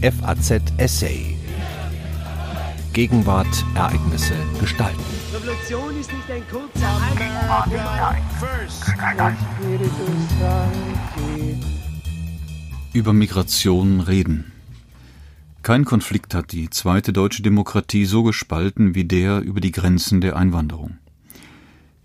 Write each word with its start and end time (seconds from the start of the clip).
FAZ 0.00 0.62
Essay. 0.76 1.36
Gegenwart, 2.92 3.64
Ereignisse, 3.74 4.34
Gestalten. 4.60 5.02
Revolution 5.34 5.98
ist 5.98 6.12
nicht 6.12 6.30
ein 6.30 6.42
kurzer 6.48 7.00
Über 12.92 13.12
Migration 13.12 14.00
reden. 14.00 14.52
Kein 15.62 15.84
Konflikt 15.84 16.32
hat 16.32 16.52
die 16.52 16.70
zweite 16.70 17.12
deutsche 17.12 17.42
Demokratie 17.42 18.04
so 18.04 18.22
gespalten 18.22 18.94
wie 18.94 19.04
der 19.04 19.40
über 19.40 19.60
die 19.60 19.72
Grenzen 19.72 20.20
der 20.20 20.36
Einwanderung. 20.36 20.98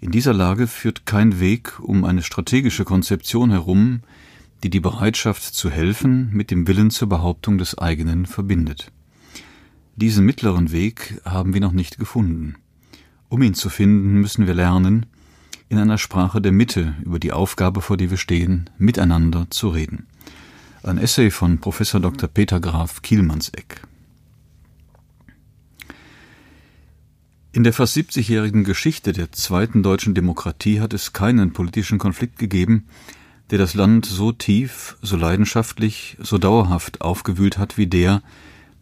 In 0.02 0.10
dieser 0.10 0.34
Lage 0.34 0.66
führt 0.66 1.06
kein 1.06 1.40
Weg 1.40 1.80
um 1.80 2.06
eine 2.06 2.24
strategische 2.24 2.86
Konzeption 2.86 3.52
herum, 3.52 4.02
die 4.64 4.70
die 4.70 4.80
Bereitschaft 4.80 5.44
zu 5.44 5.70
helfen 5.70 6.30
mit 6.32 6.50
dem 6.50 6.68
Willen 6.68 6.90
zur 6.90 7.10
Behauptung 7.10 7.58
des 7.58 7.78
eigenen 7.78 8.26
verbindet. 8.26 8.92
Diesen 9.96 10.26
mittleren 10.26 10.72
Weg 10.72 11.22
haben 11.26 11.54
wir 11.54 11.62
noch 11.62 11.74
nicht 11.74 12.00
gefunden. 12.00 12.56
Um 13.28 13.42
ihn 13.42 13.54
zu 13.54 13.70
finden, 13.70 14.22
müssen 14.22 14.48
wir 14.48 14.54
lernen, 14.54 15.06
in 15.70 15.78
einer 15.78 15.98
Sprache 15.98 16.42
der 16.42 16.52
Mitte 16.52 16.96
über 17.04 17.20
die 17.20 17.32
Aufgabe, 17.32 17.82
vor 17.82 17.98
der 17.98 18.10
wir 18.10 18.18
stehen, 18.18 18.70
miteinander 18.78 19.48
zu 19.50 19.70
reden. 19.70 20.08
Ein 20.82 20.98
Essay 20.98 21.30
von 21.30 21.60
Professor 21.60 22.00
Dr. 22.00 22.30
Peter 22.30 22.60
Graf 22.60 23.02
Kielmannseck. 23.02 23.82
In 27.52 27.64
der 27.64 27.74
fast 27.74 27.96
70-jährigen 27.96 28.64
Geschichte 28.64 29.14
der 29.14 29.32
zweiten 29.32 29.84
deutschen 29.84 30.16
Demokratie 30.16 30.80
hat 30.80 30.94
es 30.94 31.14
keinen 31.14 31.54
politischen 31.54 32.00
Konflikt 32.00 32.40
gegeben, 32.40 32.88
der 33.52 33.60
das 33.60 33.74
Land 33.74 34.06
so 34.06 34.32
tief, 34.32 34.98
so 35.02 35.18
leidenschaftlich, 35.18 36.18
so 36.22 36.38
dauerhaft 36.38 37.02
aufgewühlt 37.02 37.58
hat 37.58 37.78
wie 37.78 37.88
der, 37.88 38.22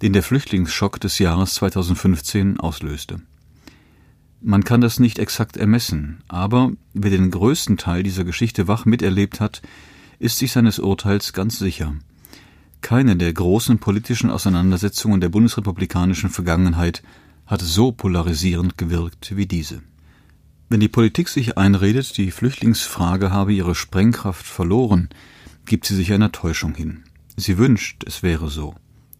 den 0.02 0.14
der 0.14 0.24
Flüchtlingsschock 0.24 1.00
des 1.00 1.20
Jahres 1.20 1.56
2015 1.56 2.60
auslöste. 2.60 3.22
Man 4.42 4.64
kann 4.64 4.82
das 4.82 5.00
nicht 5.00 5.20
exakt 5.20 5.58
ermessen, 5.58 6.24
aber 6.28 6.72
wer 6.94 7.12
den 7.12 7.30
größten 7.30 7.78
Teil 7.78 8.02
dieser 8.02 8.24
Geschichte 8.24 8.68
wach 8.68 8.86
miterlebt 8.86 9.40
hat, 9.40 9.62
ist 10.18 10.40
sich 10.40 10.52
seines 10.52 10.80
Urteils 10.80 11.34
ganz 11.34 11.60
sicher. 11.60 11.96
Keine 12.82 13.16
der 13.16 13.34
großen 13.34 13.78
politischen 13.78 14.32
Auseinandersetzungen 14.32 15.22
der 15.22 15.30
bundesrepublikanischen 15.30 16.32
Vergangenheit 16.32 17.04
hat 17.46 17.62
so 17.62 17.92
polarisierend 17.92 18.78
gewirkt 18.78 19.36
wie 19.36 19.46
diese. 19.46 19.84
Wenn 20.72 20.80
die 20.80 20.88
Politik 20.88 21.28
sich 21.28 21.58
einredet, 21.58 22.16
die 22.16 22.32
Flüchtlingsfrage 22.32 23.30
habe 23.30 23.52
ihre 23.52 23.76
Sprengkraft 23.76 24.46
verloren, 24.46 25.10
gibt 25.66 25.86
sie 25.86 25.98
sich 25.98 26.14
einer 26.14 26.32
Täuschung 26.32 26.76
hin. 26.76 27.04
Sie 27.36 27.58
wünscht, 27.58 28.06
es 28.08 28.24
wäre 28.24 28.50
so 28.50 28.76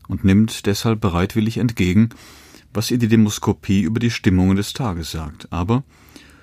und 0.08 0.24
nimmt 0.24 0.66
deshalb 0.66 1.02
bereitwillig 1.02 1.58
entgegen, 1.58 2.08
was 2.74 2.90
ihr 2.90 3.00
die 3.00 3.10
Demoskopie 3.10 3.82
über 3.82 4.00
die 4.00 4.12
Stimmungen 4.12 4.56
des 4.56 4.72
Tages 4.72 5.12
sagt. 5.12 5.52
Aber 5.52 5.84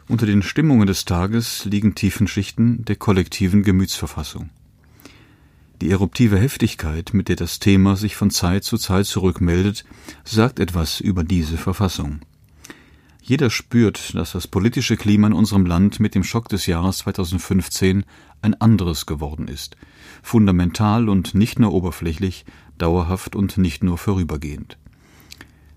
unter 0.09 0.27
den 0.27 0.43
Stimmungen 0.43 0.87
des 0.87 1.07
Tages 1.07 1.65
liegen 1.65 1.95
Tiefenschichten 1.95 2.85
der 2.85 2.97
kollektiven 2.97 3.63
Gemütsverfassung. 3.63 4.51
Die 5.81 5.91
eruptive 5.91 6.39
Heftigkeit, 6.39 7.15
mit 7.15 7.31
der 7.31 7.37
das 7.37 7.61
Thema 7.61 7.97
sich 7.97 8.15
von 8.15 8.31
Zeit 8.31 8.63
zu 8.63 8.77
Zeit 8.77 9.07
zurückmeldet, 9.07 9.87
sagt 10.25 10.61
etwas 10.61 11.01
über 11.01 11.25
diese 11.25 11.57
Verfassung. 11.57 12.21
Jeder 13.29 13.51
spürt, 13.51 14.15
dass 14.15 14.33
das 14.33 14.49
politische 14.49 14.97
Klima 14.97 15.27
in 15.27 15.35
unserem 15.35 15.67
Land 15.67 16.01
mit 16.01 16.15
dem 16.15 16.25
Schock 16.25 16.49
des 16.49 16.65
Jahres 16.65 16.97
2015 16.99 18.07
ein 18.41 18.55
anderes 18.55 19.05
geworden 19.05 19.49
ist, 19.49 19.77
fundamental 20.23 21.11
und 21.11 21.35
nicht 21.35 21.59
nur 21.59 21.75
oberflächlich, 21.75 22.47
dauerhaft 22.79 23.37
und 23.37 23.59
nicht 23.59 23.85
nur 23.85 23.99
vorübergehend. 23.99 24.79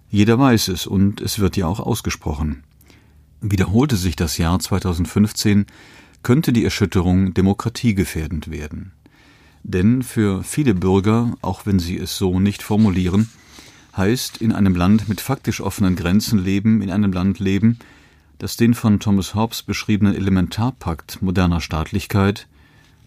Jeder 0.09 0.39
weiß 0.39 0.69
es 0.69 0.87
und 0.87 1.19
es 1.19 1.39
wird 1.39 1.57
ja 1.57 1.67
auch 1.67 1.81
ausgesprochen. 1.81 2.63
Wiederholte 3.41 3.97
sich 3.97 4.15
das 4.15 4.37
Jahr 4.37 4.57
2015, 4.57 5.65
könnte 6.23 6.53
die 6.53 6.63
Erschütterung 6.63 7.33
demokratiegefährdend 7.33 8.49
werden. 8.49 8.93
Denn 9.63 10.03
für 10.03 10.41
viele 10.43 10.73
Bürger, 10.73 11.33
auch 11.41 11.65
wenn 11.65 11.79
sie 11.79 11.97
es 11.97 12.17
so 12.17 12.39
nicht 12.39 12.63
formulieren, 12.63 13.27
heißt 13.95 14.37
in 14.37 14.51
einem 14.51 14.75
Land 14.75 15.09
mit 15.09 15.21
faktisch 15.21 15.61
offenen 15.61 15.95
Grenzen 15.95 16.39
leben, 16.39 16.81
in 16.81 16.91
einem 16.91 17.11
Land 17.11 17.39
leben, 17.39 17.79
das 18.37 18.57
den 18.57 18.73
von 18.73 18.99
Thomas 18.99 19.35
Hobbes 19.35 19.63
beschriebenen 19.63 20.15
Elementarpakt 20.15 21.21
moderner 21.21 21.61
Staatlichkeit, 21.61 22.47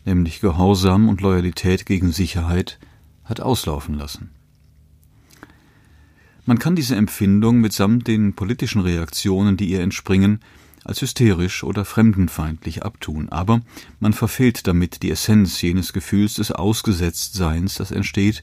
nämlich 0.05 0.41
Gehorsam 0.41 1.09
und 1.09 1.21
Loyalität 1.21 1.87
gegen 1.87 2.12
Sicherheit, 2.12 2.78
hat 3.25 3.41
auslaufen 3.41 3.95
lassen. 3.95 4.31
Man 6.47 6.59
kann 6.59 6.77
diese 6.77 6.95
Empfindung 6.95 7.61
mitsamt 7.61 8.06
den 8.06 8.34
politischen 8.34 8.83
Reaktionen, 8.83 9.56
die 9.56 9.71
ihr 9.71 9.81
entspringen, 9.81 10.41
als 10.84 11.01
hysterisch 11.01 11.65
oder 11.65 11.87
fremdenfeindlich 11.87 12.83
abtun, 12.83 13.31
aber 13.31 13.62
man 14.01 14.12
verfehlt 14.12 14.66
damit 14.66 15.03
die 15.03 15.11
Essenz 15.11 15.62
jenes 15.62 15.95
Gefühls 15.95 16.34
des 16.34 16.53
Ausgesetztseins, 16.53 17.77
das 17.77 17.91
entsteht, 17.91 18.43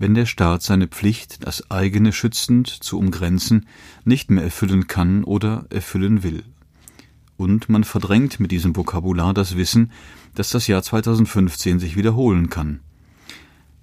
wenn 0.00 0.14
der 0.14 0.26
Staat 0.26 0.62
seine 0.62 0.88
Pflicht, 0.88 1.46
das 1.46 1.70
eigene 1.70 2.12
schützend 2.12 2.68
zu 2.68 2.98
umgrenzen, 2.98 3.66
nicht 4.04 4.30
mehr 4.30 4.42
erfüllen 4.42 4.88
kann 4.88 5.24
oder 5.24 5.66
erfüllen 5.68 6.22
will. 6.22 6.42
Und 7.36 7.68
man 7.68 7.84
verdrängt 7.84 8.40
mit 8.40 8.50
diesem 8.50 8.74
Vokabular 8.74 9.34
das 9.34 9.56
Wissen, 9.56 9.92
dass 10.34 10.50
das 10.50 10.66
Jahr 10.66 10.82
2015 10.82 11.78
sich 11.78 11.96
wiederholen 11.96 12.48
kann. 12.48 12.80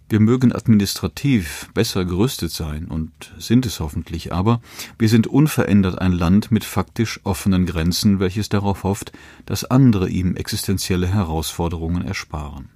Wir 0.10 0.20
mögen 0.20 0.54
administrativ 0.54 1.70
besser 1.76 2.04
gerüstet 2.04 2.50
sein 2.52 2.86
und 2.86 3.12
sind 3.38 3.68
es 3.68 3.80
hoffentlich, 3.80 4.34
aber 4.34 4.62
wir 4.98 5.10
sind 5.10 5.28
unverändert 5.28 6.00
ein 6.00 6.14
Land 6.14 6.50
mit 6.50 6.64
faktisch 6.64 7.20
offenen 7.26 7.68
Grenzen, 7.68 8.20
welches 8.20 8.50
darauf 8.50 8.84
hofft, 8.84 9.12
dass 9.46 9.66
andere 9.66 10.10
ihm 10.10 10.36
existenzielle 10.36 11.08
Herausforderungen 11.08 12.06
ersparen. 12.06 12.70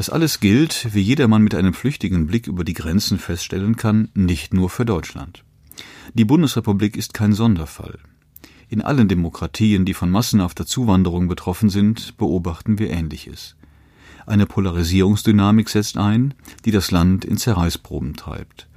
Das 0.00 0.08
alles 0.08 0.40
gilt, 0.40 0.94
wie 0.94 1.02
jedermann 1.02 1.42
mit 1.42 1.54
einem 1.54 1.74
flüchtigen 1.74 2.26
Blick 2.26 2.46
über 2.46 2.64
die 2.64 2.72
Grenzen 2.72 3.18
feststellen 3.18 3.76
kann, 3.76 4.08
nicht 4.14 4.54
nur 4.54 4.70
für 4.70 4.86
Deutschland. 4.86 5.44
Die 6.14 6.24
Bundesrepublik 6.24 6.96
ist 6.96 7.12
kein 7.12 7.34
Sonderfall. 7.34 7.98
In 8.70 8.80
allen 8.80 9.08
Demokratien, 9.08 9.84
die 9.84 9.92
von 9.92 10.10
massenhafter 10.10 10.64
Zuwanderung 10.64 11.28
betroffen 11.28 11.68
sind, 11.68 12.16
beobachten 12.16 12.78
wir 12.78 12.88
Ähnliches. 12.88 13.56
Eine 14.24 14.46
Polarisierungsdynamik 14.46 15.68
setzt 15.68 15.98
ein, 15.98 16.32
die 16.64 16.70
das 16.70 16.90
Land 16.90 17.26
in 17.26 17.36
Zerreißproben 17.36 18.16
treibt. 18.16 18.68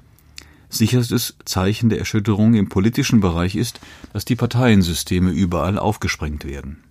Sicherstes 0.67 1.38
Zeichen 1.45 1.88
der 1.88 2.00
Erschütterung 2.00 2.53
im 2.53 2.67
politischen 2.67 3.22
Bereich 3.22 3.55
ist, 3.55 3.79
dass 4.11 4.25
die 4.25 4.35
Parteiensysteme 4.35 5.31
überall 5.31 5.79
aufgesprengt 5.79 6.44
werden. 6.44 6.84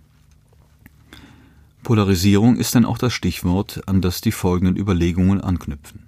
Polarisierung 1.83 2.55
ist 2.55 2.75
dann 2.75 2.85
auch 2.85 2.97
das 2.97 3.13
Stichwort, 3.13 3.81
an 3.87 4.01
das 4.01 4.21
die 4.21 4.31
folgenden 4.31 4.77
Überlegungen 4.77 5.41
anknüpfen. 5.41 6.07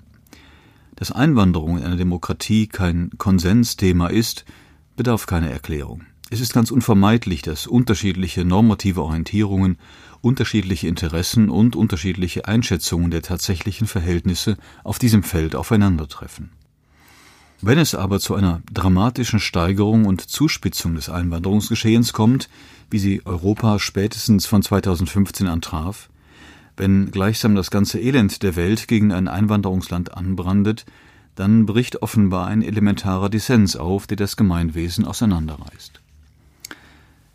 Dass 0.95 1.11
Einwanderung 1.11 1.77
in 1.77 1.83
einer 1.83 1.97
Demokratie 1.97 2.67
kein 2.67 3.11
Konsensthema 3.17 4.07
ist, 4.07 4.45
bedarf 4.95 5.25
keiner 5.25 5.49
Erklärung. 5.49 6.03
Es 6.31 6.39
ist 6.39 6.53
ganz 6.53 6.71
unvermeidlich, 6.71 7.41
dass 7.41 7.67
unterschiedliche 7.67 8.45
normative 8.45 9.03
Orientierungen, 9.03 9.77
unterschiedliche 10.21 10.87
Interessen 10.87 11.49
und 11.49 11.75
unterschiedliche 11.75 12.47
Einschätzungen 12.47 13.11
der 13.11 13.21
tatsächlichen 13.21 13.85
Verhältnisse 13.85 14.57
auf 14.83 14.97
diesem 14.97 15.21
Feld 15.21 15.55
aufeinandertreffen. 15.55 16.51
Wenn 17.67 17.79
es 17.79 17.95
aber 17.95 18.19
zu 18.19 18.35
einer 18.35 18.61
dramatischen 18.71 19.39
Steigerung 19.39 20.05
und 20.05 20.21
Zuspitzung 20.21 20.93
des 20.93 21.09
Einwanderungsgeschehens 21.09 22.13
kommt, 22.13 22.47
wie 22.91 22.99
sie 22.99 23.25
Europa 23.25 23.79
spätestens 23.79 24.45
von 24.45 24.61
2015 24.61 25.47
an 25.47 25.61
traf, 25.61 26.11
wenn 26.77 27.09
gleichsam 27.09 27.55
das 27.55 27.71
ganze 27.71 27.99
Elend 27.99 28.43
der 28.43 28.55
Welt 28.55 28.87
gegen 28.87 29.11
ein 29.11 29.27
Einwanderungsland 29.27 30.15
anbrandet, 30.15 30.85
dann 31.33 31.65
bricht 31.65 32.03
offenbar 32.03 32.45
ein 32.45 32.61
elementarer 32.61 33.31
Dissens 33.31 33.75
auf, 33.75 34.05
der 34.05 34.17
das 34.17 34.37
Gemeinwesen 34.37 35.03
auseinanderreißt. 35.03 36.01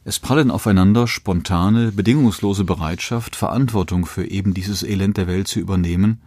Es 0.05 0.21
prallen 0.21 0.53
aufeinander 0.53 1.09
spontane, 1.09 1.91
bedingungslose 1.91 2.63
Bereitschaft, 2.63 3.35
Verantwortung 3.35 4.07
für 4.07 4.31
eben 4.31 4.55
dieses 4.55 4.85
Elend 4.85 5.17
der 5.17 5.27
Welt 5.27 5.49
zu 5.49 5.59
übernehmen 5.59 6.21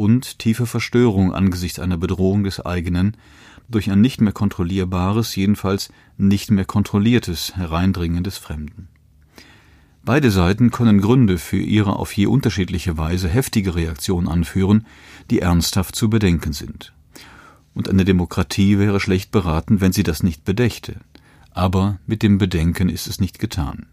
und 0.00 0.38
tiefe 0.38 0.64
Verstörung 0.64 1.34
angesichts 1.34 1.78
einer 1.78 1.98
Bedrohung 1.98 2.42
des 2.42 2.64
eigenen, 2.64 3.18
durch 3.68 3.90
ein 3.90 4.00
nicht 4.00 4.22
mehr 4.22 4.32
kontrollierbares, 4.32 5.36
jedenfalls 5.36 5.92
nicht 6.16 6.50
mehr 6.50 6.64
kontrolliertes 6.64 7.54
Hereindringen 7.54 8.24
des 8.24 8.38
Fremden. 8.38 8.88
Beide 10.02 10.30
Seiten 10.30 10.70
können 10.70 11.02
Gründe 11.02 11.36
für 11.36 11.58
ihre 11.58 11.96
auf 11.96 12.14
je 12.14 12.24
unterschiedliche 12.24 12.96
Weise 12.96 13.28
heftige 13.28 13.74
Reaktion 13.74 14.26
anführen, 14.26 14.86
die 15.28 15.40
ernsthaft 15.40 15.94
zu 15.94 16.08
bedenken 16.08 16.54
sind. 16.54 16.94
Und 17.74 17.90
eine 17.90 18.06
Demokratie 18.06 18.78
wäre 18.78 19.00
schlecht 19.00 19.30
beraten, 19.30 19.82
wenn 19.82 19.92
sie 19.92 20.02
das 20.02 20.22
nicht 20.22 20.46
bedächte. 20.46 20.96
Aber 21.50 21.98
mit 22.06 22.22
dem 22.22 22.38
Bedenken 22.38 22.88
ist 22.88 23.06
es 23.06 23.20
nicht 23.20 23.38
getan. 23.38 23.84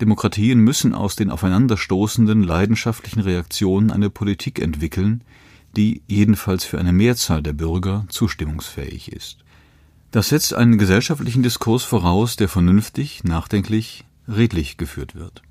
Demokratien 0.00 0.60
müssen 0.60 0.94
aus 0.94 1.16
den 1.16 1.30
aufeinanderstoßenden 1.30 2.42
leidenschaftlichen 2.42 3.20
Reaktionen 3.20 3.90
eine 3.90 4.10
Politik 4.10 4.58
entwickeln, 4.58 5.22
die 5.76 6.02
jedenfalls 6.08 6.64
für 6.64 6.78
eine 6.78 6.92
Mehrzahl 6.92 7.42
der 7.42 7.52
Bürger 7.52 8.06
zustimmungsfähig 8.08 9.12
ist. 9.12 9.38
Das 10.10 10.30
setzt 10.30 10.54
einen 10.54 10.78
gesellschaftlichen 10.78 11.42
Diskurs 11.42 11.84
voraus, 11.84 12.36
der 12.36 12.48
vernünftig, 12.48 13.22
nachdenklich, 13.22 14.04
redlich 14.26 14.76
geführt 14.76 15.14
wird. 15.14 15.42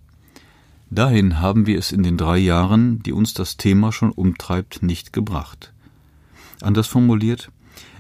Dahin 0.90 1.40
haben 1.40 1.66
wir 1.66 1.78
es 1.78 1.92
in 1.92 2.04
den 2.04 2.18
drei 2.18 2.40
Jahren, 2.40 3.02
die 3.04 3.14
uns 3.14 3.34
das 3.34 3.58
Thema 3.58 3.92
schon 3.92 4.12
umtreibt, 4.12 4.82
nicht 4.82 5.14
gebracht. 5.14 5.72
Anders 6.62 6.88
formuliert, 6.88 7.52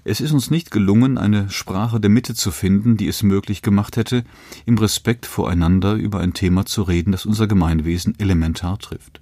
es 0.03 0.21
ist 0.21 0.31
uns 0.31 0.49
nicht 0.49 0.71
gelungen, 0.71 1.17
eine 1.17 1.49
Sprache 1.49 1.99
der 1.99 2.09
Mitte 2.09 2.33
zu 2.33 2.51
finden, 2.51 2.97
die 2.97 3.07
es 3.07 3.23
möglich 3.23 3.61
gemacht 3.61 3.97
hätte, 3.97 4.23
im 4.65 4.77
Respekt 4.77 5.25
voreinander 5.25 5.93
über 5.93 6.19
ein 6.19 6.33
Thema 6.33 6.65
zu 6.65 6.83
reden, 6.83 7.11
das 7.11 7.25
unser 7.25 7.47
Gemeinwesen 7.47 8.15
elementar 8.19 8.79
trifft. 8.79 9.21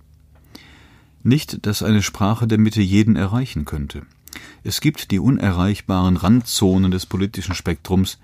Nicht, 1.23 1.65
dass 1.65 1.83
eine 1.83 2.01
Sprache 2.01 2.47
der 2.47 2.57
Mitte 2.57 2.81
jeden 2.81 3.15
erreichen 3.15 3.65
könnte. 3.65 4.03
Es 4.63 4.81
gibt 4.81 5.11
die 5.11 5.19
unerreichbaren 5.19 6.17
Randzonen 6.17 6.91
des 6.91 7.05
politischen 7.05 7.55
Spektrums, 7.55 8.19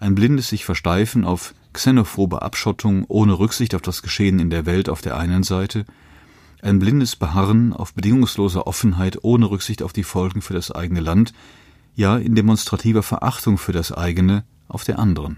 ein 0.00 0.14
blindes 0.14 0.48
sich 0.48 0.64
Versteifen 0.64 1.24
auf 1.24 1.54
xenophobe 1.72 2.42
Abschottung 2.42 3.04
ohne 3.08 3.38
Rücksicht 3.38 3.74
auf 3.74 3.82
das 3.82 4.02
Geschehen 4.02 4.38
in 4.38 4.50
der 4.50 4.66
Welt 4.66 4.88
auf 4.88 5.02
der 5.02 5.16
einen 5.16 5.42
Seite, 5.42 5.84
ein 6.62 6.78
blindes 6.78 7.14
Beharren 7.16 7.72
auf 7.72 7.94
bedingungsloser 7.94 8.66
Offenheit 8.66 9.18
ohne 9.22 9.50
Rücksicht 9.50 9.82
auf 9.82 9.92
die 9.92 10.02
Folgen 10.02 10.42
für 10.42 10.54
das 10.54 10.72
eigene 10.72 11.00
Land, 11.00 11.32
ja 11.98 12.16
in 12.16 12.36
demonstrativer 12.36 13.02
Verachtung 13.02 13.58
für 13.58 13.72
das 13.72 13.90
eigene 13.90 14.44
auf 14.68 14.84
der 14.84 15.00
anderen. 15.00 15.36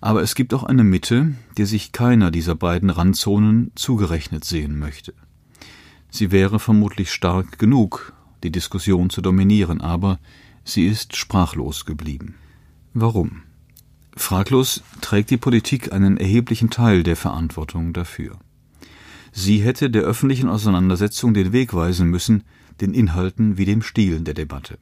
Aber 0.00 0.22
es 0.22 0.36
gibt 0.36 0.54
auch 0.54 0.62
eine 0.62 0.84
Mitte, 0.84 1.34
die 1.56 1.64
sich 1.64 1.90
keiner 1.90 2.30
dieser 2.30 2.54
beiden 2.54 2.88
Randzonen 2.88 3.72
zugerechnet 3.74 4.44
sehen 4.44 4.78
möchte. 4.78 5.12
Sie 6.08 6.30
wäre 6.30 6.60
vermutlich 6.60 7.10
stark 7.10 7.58
genug, 7.58 8.12
die 8.44 8.52
Diskussion 8.52 9.10
zu 9.10 9.20
dominieren, 9.20 9.80
aber 9.80 10.20
sie 10.62 10.86
ist 10.86 11.16
sprachlos 11.16 11.84
geblieben. 11.84 12.36
Warum? 12.94 13.42
Fraglos 14.16 14.84
trägt 15.00 15.30
die 15.30 15.36
Politik 15.36 15.92
einen 15.92 16.16
erheblichen 16.16 16.70
Teil 16.70 17.02
der 17.02 17.16
Verantwortung 17.16 17.92
dafür. 17.92 18.38
Sie 19.32 19.58
hätte 19.58 19.90
der 19.90 20.02
öffentlichen 20.02 20.48
Auseinandersetzung 20.48 21.34
den 21.34 21.52
Weg 21.52 21.74
weisen 21.74 22.08
müssen, 22.08 22.44
den 22.80 22.94
Inhalten 22.94 23.58
wie 23.58 23.64
dem 23.64 23.82
Stil 23.82 24.20
der 24.20 24.34
Debatte. 24.34 24.78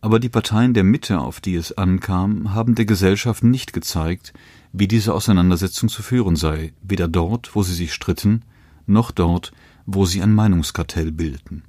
Aber 0.00 0.20
die 0.20 0.28
Parteien 0.28 0.74
der 0.74 0.84
Mitte, 0.84 1.18
auf 1.18 1.40
die 1.40 1.56
es 1.56 1.76
ankam, 1.76 2.54
haben 2.54 2.74
der 2.76 2.84
Gesellschaft 2.84 3.42
nicht 3.42 3.72
gezeigt, 3.72 4.32
wie 4.72 4.86
diese 4.86 5.12
Auseinandersetzung 5.12 5.88
zu 5.88 6.02
führen 6.02 6.36
sei, 6.36 6.72
weder 6.82 7.08
dort, 7.08 7.54
wo 7.56 7.62
sie 7.62 7.74
sich 7.74 7.92
stritten, 7.92 8.42
noch 8.86 9.10
dort, 9.10 9.52
wo 9.86 10.06
sie 10.06 10.22
ein 10.22 10.34
Meinungskartell 10.34 11.10
bildeten. 11.10 11.64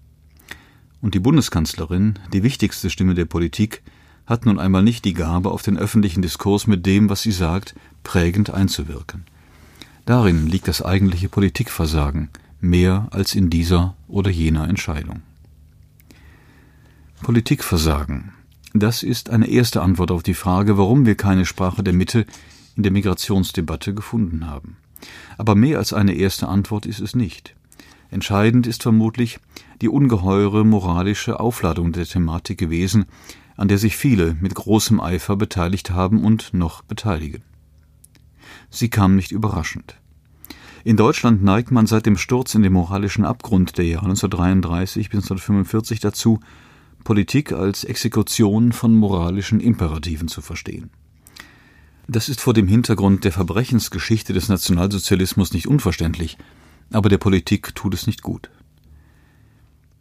Und 1.02 1.16
die 1.16 1.20
Bundeskanzlerin, 1.20 2.20
die 2.34 2.44
wichtigste 2.44 2.90
Stimme 2.90 3.16
der 3.16 3.26
Politik, 3.26 3.82
hat 4.26 4.46
nun 4.46 4.60
einmal 4.60 4.84
nicht 4.84 5.06
die 5.06 5.14
Gabe, 5.16 5.50
auf 5.50 5.64
den 5.64 5.78
öffentlichen 5.78 6.22
Diskurs 6.22 6.68
mit 6.68 6.86
dem, 6.86 7.10
was 7.10 7.24
sie 7.24 7.32
sagt, 7.32 7.74
prägend 8.04 8.52
einzuwirken. 8.52 9.24
Darin 10.06 10.46
liegt 10.46 10.68
das 10.68 10.84
eigentliche 10.84 11.30
Politikversagen, 11.30 12.30
mehr 12.62 13.08
als 13.12 13.34
in 13.34 13.50
dieser 13.50 13.96
oder 14.08 14.30
jener 14.30 14.68
Entscheidung. 14.68 15.22
Politikversagen. 17.22 18.32
Das 18.74 19.04
ist 19.04 19.30
eine 19.30 19.48
erste 19.48 19.82
Antwort 19.82 20.12
auf 20.12 20.24
die 20.24 20.34
Frage, 20.34 20.78
warum 20.78 21.06
wir 21.06 21.16
keine 21.16 21.46
Sprache 21.46 21.84
der 21.84 21.94
Mitte 21.94 22.26
in 22.76 22.84
der 22.84 22.92
Migrationsdebatte 22.92 23.94
gefunden 23.94 24.48
haben. 24.48 24.78
Aber 25.38 25.56
mehr 25.56 25.78
als 25.78 25.94
eine 25.94 26.14
erste 26.14 26.48
Antwort 26.48 26.86
ist 26.86 27.00
es 27.00 27.16
nicht. 27.16 27.56
Entscheidend 28.10 28.68
ist 28.68 28.84
vermutlich 28.84 29.40
die 29.82 29.90
ungeheure 29.90 30.66
moralische 30.66 31.40
Aufladung 31.40 31.92
der 31.92 32.06
Thematik 32.06 32.58
gewesen, 32.58 33.06
an 33.58 33.68
der 33.68 33.78
sich 33.78 33.96
viele 33.96 34.36
mit 34.40 34.56
großem 34.56 35.00
Eifer 35.00 35.36
beteiligt 35.36 35.92
haben 35.92 36.24
und 36.24 36.54
noch 36.54 36.82
beteiligen. 36.82 37.44
Sie 38.70 38.90
kam 38.90 39.16
nicht 39.16 39.32
überraschend. 39.32 40.00
In 40.84 40.96
Deutschland 40.96 41.44
neigt 41.44 41.72
man 41.72 41.86
seit 41.86 42.06
dem 42.06 42.18
Sturz 42.18 42.56
in 42.56 42.62
den 42.62 42.74
moralischen 42.74 43.26
Abgrund 43.26 43.78
der 43.78 43.86
Jahre 43.86 44.06
1933 44.06 45.10
bis 45.10 45.18
1945 45.18 46.00
dazu, 46.00 46.40
Politik 47.04 47.52
als 47.52 47.84
Exekution 47.84 48.72
von 48.72 48.96
moralischen 48.96 49.60
Imperativen 49.60 50.28
zu 50.28 50.42
verstehen. 50.42 50.90
Das 52.08 52.28
ist 52.28 52.42
vor 52.42 52.54
dem 52.54 52.68
Hintergrund 52.68 53.24
der 53.24 53.32
Verbrechensgeschichte 53.32 54.34
des 54.34 54.50
Nationalsozialismus 54.50 55.54
nicht 55.54 55.68
unverständlich, 55.68 56.38
aber 56.92 57.10
der 57.10 57.20
Politik 57.20 57.76
tut 57.76 57.94
es 57.94 58.08
nicht 58.08 58.24
gut. 58.24 58.50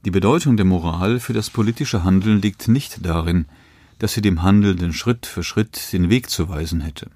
Die 0.05 0.11
Bedeutung 0.11 0.57
der 0.57 0.65
Moral 0.65 1.21
für 1.21 1.33
das 1.33 1.51
politische 1.51 2.05
Handeln 2.05 2.41
liegt 2.41 2.69
nicht 2.69 3.05
darin, 3.05 3.47
dass 3.99 4.15
sie 4.15 4.23
dem 4.23 4.43
Handelnden 4.43 4.93
Schritt 4.93 5.27
für 5.27 5.43
Schritt 5.43 5.93
den 5.93 6.09
Weg 6.09 6.31
zu 6.31 6.49
weisen 6.49 6.81
hätte. 6.81 7.11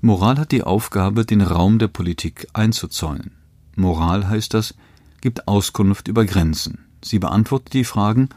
Moral 0.00 0.38
hat 0.38 0.50
die 0.50 0.62
Aufgabe, 0.62 1.26
den 1.26 1.42
Raum 1.42 1.78
der 1.78 1.88
Politik 1.88 2.48
einzuzäunen. 2.52 3.32
Moral 3.76 4.28
heißt 4.28 4.54
das, 4.54 4.74
gibt 5.20 5.46
Auskunft 5.46 6.08
über 6.08 6.24
Grenzen. 6.24 6.86
Sie 7.02 7.18
beantwortet 7.18 7.74
die 7.74 7.84
Fragen, 7.84 8.30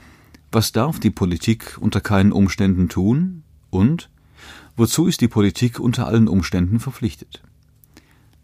was 0.54 0.72
darf 0.72 1.00
die 1.00 1.10
Politik 1.10 1.78
unter 1.80 2.02
keinen 2.02 2.32
Umständen 2.32 2.90
tun 2.90 3.44
und 3.70 4.10
wozu 4.76 5.08
ist 5.08 5.22
die 5.22 5.28
Politik 5.28 5.80
unter 5.80 6.08
allen 6.08 6.28
Umständen 6.28 6.80
verpflichtet? 6.80 7.42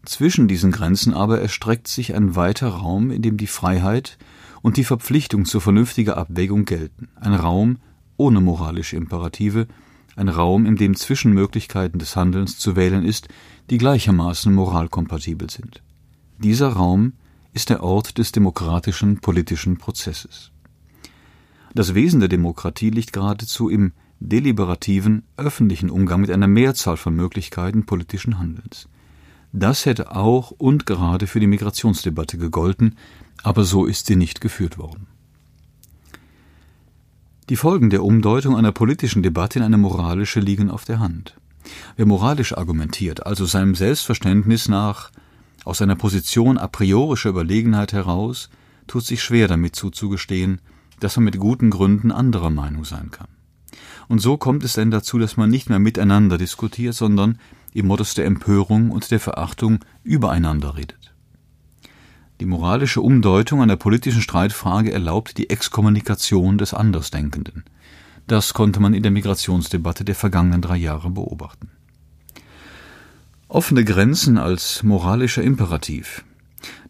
Zwischen 0.06 0.47
diesen 0.47 0.71
Grenzen 0.71 1.13
aber 1.13 1.39
erstreckt 1.39 1.88
sich 1.88 2.15
ein 2.15 2.35
weiter 2.35 2.69
Raum, 2.69 3.11
in 3.11 3.21
dem 3.21 3.38
die 3.38 3.47
Freiheit 3.47 4.17
und 4.61 4.77
die 4.77 4.83
Verpflichtung 4.83 5.45
zur 5.45 5.61
vernünftiger 5.61 6.17
Abwägung 6.17 6.65
gelten, 6.65 7.09
ein 7.15 7.33
Raum 7.33 7.77
ohne 8.17 8.41
moralische 8.41 8.97
Imperative, 8.97 9.67
ein 10.15 10.27
Raum, 10.27 10.65
in 10.65 10.75
dem 10.75 10.95
Zwischenmöglichkeiten 10.95 12.00
des 12.00 12.15
Handelns 12.15 12.59
zu 12.59 12.75
wählen 12.75 13.05
ist, 13.05 13.29
die 13.69 13.77
gleichermaßen 13.77 14.53
moralkompatibel 14.53 15.50
sind. 15.50 15.81
Dieser 16.39 16.69
Raum 16.69 17.13
ist 17.53 17.69
der 17.69 17.83
Ort 17.83 18.17
des 18.17 18.31
demokratischen 18.31 19.19
politischen 19.19 19.77
Prozesses. 19.77 20.51
Das 21.74 21.94
Wesen 21.94 22.19
der 22.19 22.30
Demokratie 22.30 22.89
liegt 22.89 23.13
geradezu 23.13 23.69
im 23.69 23.94
deliberativen, 24.19 25.24
öffentlichen 25.38 25.89
Umgang 25.89 26.21
mit 26.21 26.31
einer 26.31 26.48
Mehrzahl 26.48 26.98
von 26.98 27.16
Möglichkeiten 27.16 27.86
politischen 27.86 28.39
Handelns. 28.39 28.89
Das 29.54 29.86
hätte 29.86 30.16
auch 30.16 30.51
und 30.51 30.86
gerade 30.86 31.25
für 31.25 31.39
die 31.39 31.48
Migrationsdebatte 31.48 32.38
gegolten, 32.38 32.95
aber 33.44 33.63
so 33.63 33.86
ist 33.86 34.07
sie 34.07 34.16
nicht 34.16 34.42
geführt 34.42 34.77
worden. 34.77 35.07
Die 37.50 37.55
Folgen 37.55 37.89
der 37.89 38.03
Umdeutung 38.03 38.55
einer 38.55 38.72
politischen 38.72 39.24
Debatte 39.24 39.58
in 39.60 39.65
eine 39.65 39.77
moralische 39.77 40.39
liegen 40.39 40.70
auf 40.70 40.86
der 40.86 41.00
Hand. 41.00 41.36
Wer 41.96 42.05
moralisch 42.05 42.55
argumentiert, 42.55 43.25
also 43.25 43.46
seinem 43.46 43.74
Selbstverständnis 43.74 44.67
nach, 44.67 45.12
aus 45.65 45.79
seiner 45.79 45.96
Position 45.96 46.58
a 46.58 46.67
priorischer 46.67 47.29
Überlegenheit 47.29 47.93
heraus, 47.93 48.50
tut 48.86 49.05
sich 49.05 49.24
schwer 49.24 49.48
damit 49.48 49.75
zuzugestehen, 49.75 50.62
dass 51.00 51.18
man 51.18 51.25
mit 51.25 51.38
guten 51.38 51.70
Gründen 51.70 52.12
anderer 52.12 52.50
Meinung 52.50 52.86
sein 52.86 53.12
kann. 53.12 53.27
Und 54.08 54.20
so 54.20 54.38
kommt 54.38 54.63
es 54.63 54.74
denn 54.74 54.91
dazu, 54.91 55.20
dass 55.20 55.38
man 55.38 55.50
nicht 55.50 55.70
mehr 55.70 55.79
miteinander 55.79 56.38
diskutiert, 56.38 56.96
sondern 56.96 57.39
im 57.74 57.88
Modus 57.88 58.15
der 58.15 58.25
Empörung 58.25 58.89
und 58.89 59.12
der 59.12 59.20
Verachtung 59.20 59.79
übereinander 60.03 60.75
redet. 60.75 61.13
Die 62.39 62.46
moralische 62.46 63.01
Umdeutung 63.01 63.62
einer 63.62 63.75
politischen 63.75 64.22
Streitfrage 64.22 64.91
erlaubt 64.91 65.38
die 65.38 65.50
Exkommunikation 65.50 66.58
des 66.58 66.74
Andersdenkenden. 66.74 67.65
Das 68.27 68.53
konnte 68.53 68.79
man 68.79 68.94
in 68.94 69.03
der 69.03 69.12
Migrationsdebatte 69.12 70.06
der 70.06 70.15
vergangenen 70.15 70.62
drei 70.62 70.77
Jahre 70.77 71.10
beobachten. 71.10 71.70
Offene 73.48 73.84
Grenzen 73.84 74.38
als 74.38 74.84
moralischer 74.84 75.41
Imperativ. 75.41 76.24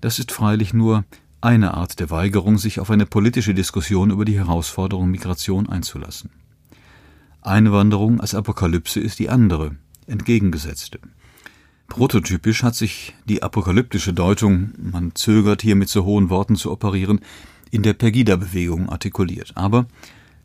Das 0.01 0.20
ist 0.20 0.32
freilich 0.32 0.74
nur 0.74 1.06
eine 1.41 1.74
Art 1.74 2.00
der 2.00 2.10
Weigerung, 2.10 2.58
sich 2.58 2.79
auf 2.79 2.91
eine 2.91 3.05
politische 3.05 3.53
Diskussion 3.53 4.12
über 4.12 4.25
die 4.25 4.38
Herausforderung 4.38 5.10
Migration 5.10 5.69
einzulassen. 5.69 6.31
Einwanderung 7.41 8.19
als 8.19 8.36
Apokalypse 8.36 9.00
ist 9.00 9.19
die 9.19 9.29
andere, 9.29 9.75
entgegengesetzte. 10.08 11.00
Prototypisch 11.88 12.63
hat 12.63 12.75
sich 12.75 13.15
die 13.25 13.41
apokalyptische 13.41 14.13
Deutung, 14.13 14.72
man 14.77 15.15
zögert 15.15 15.62
hier 15.62 15.75
mit 15.75 15.89
so 15.89 16.05
hohen 16.05 16.29
Worten 16.29 16.55
zu 16.55 16.72
operieren, 16.72 17.22
in 17.72 17.84
der 17.84 17.93
Pegida-Bewegung 17.93 18.89
artikuliert. 18.89 19.53
Aber 19.55 19.88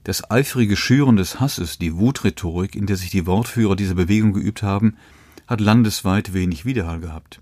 das 0.04 0.30
eifrige 0.30 0.76
Schüren 0.76 1.16
des 1.16 1.40
Hasses, 1.40 1.78
die 1.78 1.96
Wutrhetorik, 1.96 2.74
in 2.76 2.86
der 2.86 2.96
sich 2.96 3.10
die 3.10 3.26
Wortführer 3.26 3.76
dieser 3.76 3.94
Bewegung 3.94 4.32
geübt 4.32 4.62
haben, 4.62 4.96
hat 5.46 5.60
landesweit 5.60 6.32
wenig 6.32 6.64
Widerhall 6.64 7.00
gehabt. 7.00 7.40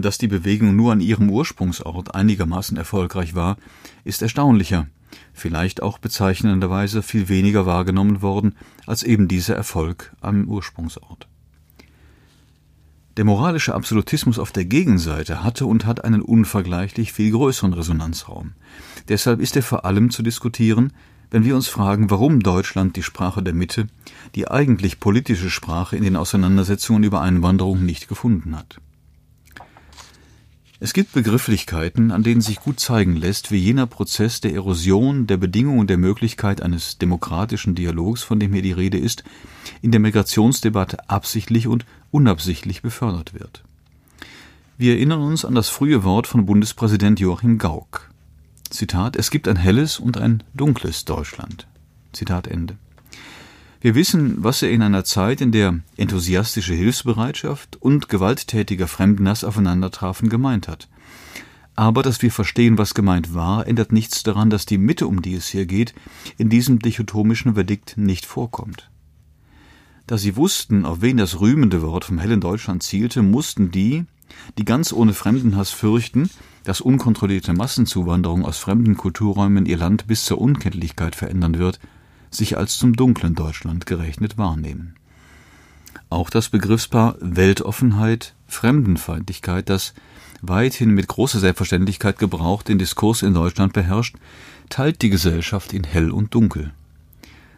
Dass 0.00 0.16
die 0.16 0.28
Bewegung 0.28 0.76
nur 0.76 0.92
an 0.92 1.00
ihrem 1.00 1.28
Ursprungsort 1.28 2.14
einigermaßen 2.14 2.76
erfolgreich 2.76 3.34
war, 3.34 3.56
ist 4.04 4.22
erstaunlicher, 4.22 4.86
vielleicht 5.32 5.82
auch 5.82 5.98
bezeichnenderweise 5.98 7.02
viel 7.02 7.28
weniger 7.28 7.66
wahrgenommen 7.66 8.22
worden 8.22 8.54
als 8.86 9.02
eben 9.02 9.26
dieser 9.26 9.56
Erfolg 9.56 10.14
am 10.20 10.46
Ursprungsort. 10.46 11.26
Der 13.16 13.24
moralische 13.24 13.74
Absolutismus 13.74 14.38
auf 14.38 14.52
der 14.52 14.66
Gegenseite 14.66 15.42
hatte 15.42 15.66
und 15.66 15.84
hat 15.84 16.04
einen 16.04 16.22
unvergleichlich 16.22 17.12
viel 17.12 17.32
größeren 17.32 17.72
Resonanzraum. 17.72 18.52
Deshalb 19.08 19.40
ist 19.40 19.56
er 19.56 19.64
vor 19.64 19.84
allem 19.84 20.10
zu 20.10 20.22
diskutieren, 20.22 20.92
wenn 21.32 21.44
wir 21.44 21.56
uns 21.56 21.66
fragen, 21.66 22.08
warum 22.08 22.38
Deutschland 22.38 22.94
die 22.94 23.02
Sprache 23.02 23.42
der 23.42 23.52
Mitte, 23.52 23.88
die 24.36 24.48
eigentlich 24.48 25.00
politische 25.00 25.50
Sprache 25.50 25.96
in 25.96 26.04
den 26.04 26.14
Auseinandersetzungen 26.14 27.02
über 27.02 27.20
Einwanderung 27.20 27.84
nicht 27.84 28.06
gefunden 28.06 28.56
hat. 28.56 28.80
Es 30.80 30.92
gibt 30.92 31.12
Begrifflichkeiten, 31.12 32.12
an 32.12 32.22
denen 32.22 32.40
sich 32.40 32.60
gut 32.60 32.78
zeigen 32.78 33.16
lässt, 33.16 33.50
wie 33.50 33.56
jener 33.56 33.88
Prozess 33.88 34.40
der 34.40 34.54
Erosion 34.54 35.26
der 35.26 35.36
Bedingungen 35.36 35.88
der 35.88 35.98
Möglichkeit 35.98 36.62
eines 36.62 36.98
demokratischen 36.98 37.74
Dialogs, 37.74 38.22
von 38.22 38.38
dem 38.38 38.52
hier 38.52 38.62
die 38.62 38.72
Rede 38.72 38.96
ist, 38.96 39.24
in 39.82 39.90
der 39.90 40.00
Migrationsdebatte 40.00 41.10
absichtlich 41.10 41.66
und 41.66 41.84
unabsichtlich 42.12 42.80
befördert 42.80 43.34
wird. 43.34 43.64
Wir 44.76 44.94
erinnern 44.94 45.20
uns 45.20 45.44
an 45.44 45.56
das 45.56 45.68
frühe 45.68 46.04
Wort 46.04 46.28
von 46.28 46.46
Bundespräsident 46.46 47.18
Joachim 47.18 47.58
Gauck. 47.58 48.10
Zitat, 48.70 49.16
es 49.16 49.32
gibt 49.32 49.48
ein 49.48 49.56
helles 49.56 49.98
und 49.98 50.16
ein 50.16 50.44
dunkles 50.54 51.04
Deutschland. 51.04 51.66
Zitat 52.12 52.46
Ende. 52.46 52.76
Wir 53.80 53.94
wissen, 53.94 54.42
was 54.42 54.62
er 54.62 54.70
in 54.70 54.82
einer 54.82 55.04
Zeit, 55.04 55.40
in 55.40 55.52
der 55.52 55.78
enthusiastische 55.96 56.74
Hilfsbereitschaft 56.74 57.76
und 57.80 58.08
gewalttätiger 58.08 58.88
Fremdenhass 58.88 59.44
aufeinandertrafen, 59.44 60.28
gemeint 60.28 60.66
hat. 60.66 60.88
Aber 61.76 62.02
dass 62.02 62.20
wir 62.20 62.32
verstehen, 62.32 62.76
was 62.76 62.94
gemeint 62.94 63.34
war, 63.34 63.68
ändert 63.68 63.92
nichts 63.92 64.24
daran, 64.24 64.50
dass 64.50 64.66
die 64.66 64.78
Mitte, 64.78 65.06
um 65.06 65.22
die 65.22 65.34
es 65.34 65.46
hier 65.46 65.64
geht, 65.64 65.94
in 66.36 66.48
diesem 66.48 66.80
dichotomischen 66.80 67.54
Verdikt 67.54 67.96
nicht 67.96 68.26
vorkommt. 68.26 68.90
Da 70.08 70.18
sie 70.18 70.34
wussten, 70.34 70.84
auf 70.84 71.00
wen 71.00 71.18
das 71.18 71.38
rühmende 71.38 71.80
Wort 71.82 72.04
vom 72.04 72.18
hellen 72.18 72.40
Deutschland 72.40 72.82
zielte, 72.82 73.22
mussten 73.22 73.70
die, 73.70 74.06
die 74.58 74.64
ganz 74.64 74.92
ohne 74.92 75.14
Fremdenhass 75.14 75.70
fürchten, 75.70 76.30
dass 76.64 76.80
unkontrollierte 76.80 77.52
Massenzuwanderung 77.52 78.44
aus 78.44 78.58
fremden 78.58 78.96
Kulturräumen 78.96 79.64
ihr 79.66 79.76
Land 79.76 80.08
bis 80.08 80.24
zur 80.24 80.40
Unkenntlichkeit 80.40 81.14
verändern 81.14 81.58
wird, 81.60 81.78
sich 82.30 82.56
als 82.56 82.78
zum 82.78 82.94
dunklen 82.94 83.34
Deutschland 83.34 83.86
gerechnet 83.86 84.38
wahrnehmen. 84.38 84.94
Auch 86.10 86.30
das 86.30 86.48
Begriffspaar 86.48 87.16
Weltoffenheit, 87.20 88.34
Fremdenfeindlichkeit, 88.46 89.68
das 89.68 89.94
weithin 90.40 90.90
mit 90.90 91.08
großer 91.08 91.40
Selbstverständlichkeit 91.40 92.18
gebraucht 92.18 92.68
den 92.68 92.78
Diskurs 92.78 93.22
in 93.22 93.34
Deutschland 93.34 93.72
beherrscht, 93.72 94.16
teilt 94.68 95.02
die 95.02 95.10
Gesellschaft 95.10 95.72
in 95.72 95.84
hell 95.84 96.10
und 96.10 96.34
dunkel. 96.34 96.72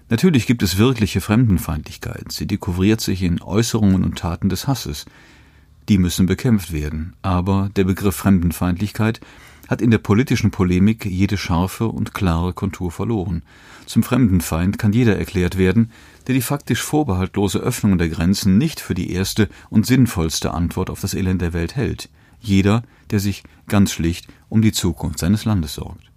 Natürlich 0.09 0.47
gibt 0.47 0.63
es 0.65 0.79
wirkliche 0.79 1.21
Fremdenfeindlichkeit, 1.21 2.33
sie 2.33 2.47
dekouvriert 2.47 3.01
sich 3.01 3.23
in 3.23 3.41
Äußerungen 3.41 4.03
und 4.03 4.19
Taten 4.19 4.49
des 4.49 4.67
Hasses. 4.67 5.07
Die 5.89 5.99
müssen 5.99 6.27
bekämpft 6.27 6.73
werden, 6.73 7.15
aber 7.23 7.71
der 7.77 7.85
Begriff 7.85 8.17
Fremdenfeindlichkeit 8.17 9.21
hat 9.71 9.81
in 9.81 9.93
der 9.93 9.99
politischen 9.99 10.51
Polemik 10.51 11.07
jede 11.07 11.39
scharfe 11.39 11.87
und 11.87 12.13
klare 12.13 12.53
Kontur 12.53 12.91
verloren. 12.91 13.45
Zum 13.87 14.03
Fremdenfeind 14.03 14.79
kann 14.79 14.93
jeder 14.93 15.17
erklärt 15.17 15.57
werden, 15.57 15.93
der 16.27 16.35
die 16.35 16.43
faktisch 16.43 16.83
vorbehaltlose 16.83 17.61
Öffnung 17.61 17.97
der 17.97 18.09
Grenzen 18.09 18.59
nicht 18.59 18.81
für 18.81 18.95
die 18.95 19.13
erste 19.13 19.49
und 19.71 19.87
sinnvollste 19.87 20.53
Antwort 20.53 20.91
auf 20.91 21.01
das 21.01 21.15
Elend 21.15 21.41
der 21.41 21.53
Welt 21.53 21.77
hält. 21.77 22.09
Jeder, 22.41 22.83
der 23.11 23.21
sich 23.21 23.45
ganz 23.69 23.93
schlicht 23.93 24.27
um 24.49 24.61
die 24.61 24.73
Zukunft 24.73 25.21
seines 25.21 25.45
Landes 25.45 25.75
sorgt. 25.75 26.11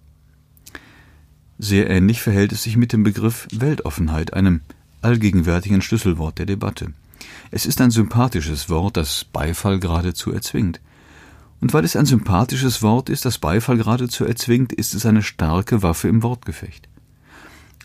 Sehr 1.56 1.88
ähnlich 1.88 2.22
verhält 2.22 2.50
es 2.50 2.64
sich 2.64 2.76
mit 2.76 2.92
dem 2.92 3.04
Begriff 3.04 3.46
Weltoffenheit, 3.52 4.34
einem 4.34 4.62
allgegenwärtigen 5.00 5.80
Schlüsselwort 5.80 6.40
der 6.40 6.46
Debatte. 6.46 6.92
Es 7.52 7.66
ist 7.66 7.80
ein 7.80 7.92
sympathisches 7.92 8.68
Wort, 8.68 8.96
das 8.96 9.24
Beifall 9.24 9.78
geradezu 9.78 10.32
erzwingt. 10.32 10.80
Und 11.64 11.72
weil 11.72 11.86
es 11.86 11.96
ein 11.96 12.04
sympathisches 12.04 12.82
Wort 12.82 13.08
ist, 13.08 13.24
das 13.24 13.38
Beifall 13.38 13.78
geradezu 13.78 14.26
erzwingt, 14.26 14.70
ist 14.70 14.92
es 14.92 15.06
eine 15.06 15.22
starke 15.22 15.82
Waffe 15.82 16.08
im 16.08 16.22
Wortgefecht. 16.22 16.90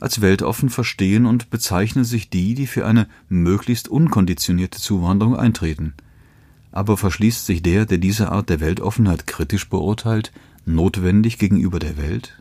Als 0.02 0.20
weltoffen 0.20 0.70
verstehen 0.70 1.26
und 1.26 1.50
bezeichnen 1.50 2.04
sich 2.04 2.30
die, 2.30 2.56
die 2.56 2.68
für 2.68 2.86
eine 2.86 3.08
möglichst 3.30 3.88
unkonditionierte 3.88 4.80
Zuwanderung 4.80 5.38
eintreten. 5.38 5.94
Aber 6.74 6.98
verschließt 6.98 7.46
sich 7.46 7.64
der, 7.64 7.86
der 7.86 8.00
diese 8.00 8.34
Art 8.34 8.50
der 8.50 8.60
Weltoffenheit 8.60 9.28
kritisch 9.28 9.70
beurteilt, 9.70 10.34
notwendig 10.66 11.38
gegenüber 11.38 11.80
der 11.80 11.96
Welt? 11.96 12.39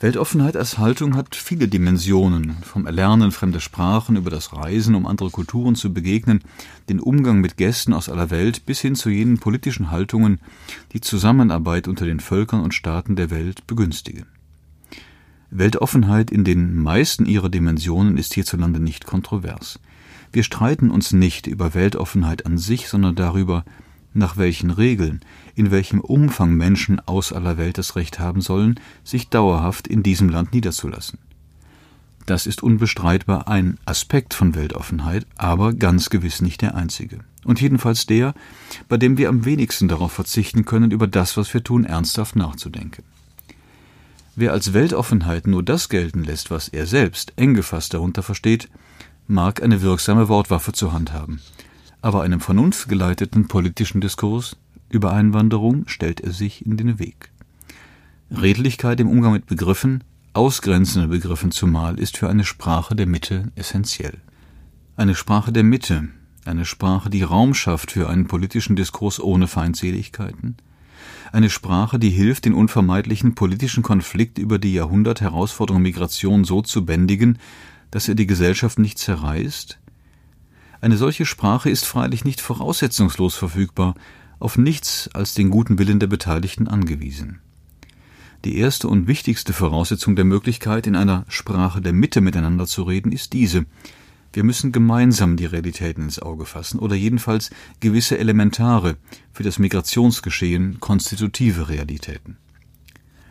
Weltoffenheit 0.00 0.56
als 0.56 0.78
Haltung 0.78 1.16
hat 1.16 1.34
viele 1.34 1.66
Dimensionen, 1.66 2.58
vom 2.62 2.86
Erlernen 2.86 3.32
fremder 3.32 3.58
Sprachen 3.58 4.14
über 4.14 4.30
das 4.30 4.52
Reisen, 4.52 4.94
um 4.94 5.06
andere 5.06 5.30
Kulturen 5.30 5.74
zu 5.74 5.92
begegnen, 5.92 6.40
den 6.88 7.00
Umgang 7.00 7.40
mit 7.40 7.56
Gästen 7.56 7.92
aus 7.92 8.08
aller 8.08 8.30
Welt 8.30 8.64
bis 8.64 8.80
hin 8.80 8.94
zu 8.94 9.10
jenen 9.10 9.38
politischen 9.38 9.90
Haltungen, 9.90 10.38
die 10.92 11.00
Zusammenarbeit 11.00 11.88
unter 11.88 12.06
den 12.06 12.20
Völkern 12.20 12.60
und 12.60 12.74
Staaten 12.74 13.16
der 13.16 13.30
Welt 13.30 13.66
begünstigen. 13.66 14.26
Weltoffenheit 15.50 16.30
in 16.30 16.44
den 16.44 16.76
meisten 16.76 17.26
ihrer 17.26 17.48
Dimensionen 17.48 18.18
ist 18.18 18.34
hierzulande 18.34 18.78
nicht 18.78 19.04
kontrovers. 19.04 19.80
Wir 20.30 20.44
streiten 20.44 20.90
uns 20.90 21.12
nicht 21.12 21.48
über 21.48 21.74
Weltoffenheit 21.74 22.46
an 22.46 22.56
sich, 22.56 22.88
sondern 22.88 23.16
darüber, 23.16 23.64
nach 24.18 24.36
welchen 24.36 24.70
Regeln, 24.70 25.20
in 25.54 25.70
welchem 25.70 26.00
Umfang 26.00 26.54
Menschen 26.54 27.00
aus 27.06 27.32
aller 27.32 27.56
Welt 27.56 27.78
das 27.78 27.96
Recht 27.96 28.18
haben 28.18 28.40
sollen, 28.40 28.78
sich 29.04 29.28
dauerhaft 29.28 29.88
in 29.88 30.02
diesem 30.02 30.28
Land 30.28 30.52
niederzulassen. 30.52 31.18
Das 32.26 32.46
ist 32.46 32.62
unbestreitbar 32.62 33.48
ein 33.48 33.78
Aspekt 33.86 34.34
von 34.34 34.54
Weltoffenheit, 34.54 35.26
aber 35.38 35.72
ganz 35.72 36.10
gewiss 36.10 36.42
nicht 36.42 36.60
der 36.60 36.74
einzige. 36.74 37.20
Und 37.44 37.60
jedenfalls 37.60 38.04
der, 38.04 38.34
bei 38.88 38.98
dem 38.98 39.16
wir 39.16 39.30
am 39.30 39.46
wenigsten 39.46 39.88
darauf 39.88 40.12
verzichten 40.12 40.66
können, 40.66 40.90
über 40.90 41.06
das, 41.06 41.38
was 41.38 41.54
wir 41.54 41.64
tun, 41.64 41.84
ernsthaft 41.84 42.36
nachzudenken. 42.36 43.04
Wer 44.36 44.52
als 44.52 44.74
Weltoffenheit 44.74 45.46
nur 45.46 45.62
das 45.62 45.88
gelten 45.88 46.22
lässt, 46.22 46.50
was 46.50 46.68
er 46.68 46.86
selbst 46.86 47.32
eng 47.36 47.54
gefasst 47.54 47.94
darunter 47.94 48.22
versteht, 48.22 48.68
mag 49.26 49.62
eine 49.62 49.80
wirksame 49.80 50.28
Wortwaffe 50.28 50.72
zur 50.72 50.92
Hand 50.92 51.14
haben 51.14 51.40
aber 52.00 52.22
einem 52.22 52.40
vernunftgeleiteten 52.40 53.48
politischen 53.48 54.00
Diskurs 54.00 54.56
über 54.90 55.12
Einwanderung 55.12 55.86
stellt 55.86 56.20
er 56.20 56.32
sich 56.32 56.64
in 56.64 56.76
den 56.76 56.98
Weg. 56.98 57.30
Redlichkeit 58.30 59.00
im 59.00 59.08
Umgang 59.08 59.32
mit 59.32 59.46
Begriffen, 59.46 60.04
ausgrenzende 60.32 61.08
Begriffen 61.08 61.50
zumal, 61.50 61.98
ist 61.98 62.16
für 62.16 62.28
eine 62.28 62.44
Sprache 62.44 62.94
der 62.94 63.06
Mitte 63.06 63.50
essentiell. 63.54 64.18
Eine 64.96 65.14
Sprache 65.14 65.52
der 65.52 65.64
Mitte, 65.64 66.08
eine 66.44 66.64
Sprache, 66.64 67.10
die 67.10 67.22
Raum 67.22 67.54
schafft 67.54 67.92
für 67.92 68.08
einen 68.08 68.26
politischen 68.26 68.76
Diskurs 68.76 69.20
ohne 69.20 69.46
Feindseligkeiten, 69.46 70.56
eine 71.32 71.50
Sprache, 71.50 71.98
die 71.98 72.10
hilft, 72.10 72.46
den 72.46 72.54
unvermeidlichen 72.54 73.34
politischen 73.34 73.82
Konflikt 73.82 74.38
über 74.38 74.58
die 74.58 74.72
Jahrhundert-Herausforderung 74.72 75.82
Migration 75.82 76.44
so 76.44 76.62
zu 76.62 76.84
bändigen, 76.86 77.38
dass 77.90 78.08
er 78.08 78.14
die 78.14 78.26
Gesellschaft 78.26 78.78
nicht 78.78 78.98
zerreißt, 78.98 79.78
eine 80.80 80.96
solche 80.96 81.26
Sprache 81.26 81.70
ist 81.70 81.84
freilich 81.84 82.24
nicht 82.24 82.40
voraussetzungslos 82.40 83.34
verfügbar, 83.34 83.94
auf 84.38 84.56
nichts 84.56 85.10
als 85.12 85.34
den 85.34 85.50
guten 85.50 85.78
Willen 85.78 85.98
der 85.98 86.06
Beteiligten 86.06 86.68
angewiesen. 86.68 87.40
Die 88.44 88.56
erste 88.56 88.86
und 88.86 89.08
wichtigste 89.08 89.52
Voraussetzung 89.52 90.14
der 90.14 90.24
Möglichkeit, 90.24 90.86
in 90.86 90.94
einer 90.94 91.24
Sprache 91.28 91.80
der 91.80 91.92
Mitte 91.92 92.20
miteinander 92.20 92.66
zu 92.66 92.84
reden, 92.84 93.10
ist 93.10 93.32
diese. 93.32 93.66
Wir 94.32 94.44
müssen 94.44 94.70
gemeinsam 94.70 95.36
die 95.36 95.46
Realitäten 95.46 96.04
ins 96.04 96.20
Auge 96.20 96.44
fassen 96.44 96.78
oder 96.78 96.94
jedenfalls 96.94 97.50
gewisse 97.80 98.18
elementare, 98.18 98.96
für 99.32 99.42
das 99.42 99.58
Migrationsgeschehen 99.58 100.78
konstitutive 100.78 101.68
Realitäten. 101.68 102.36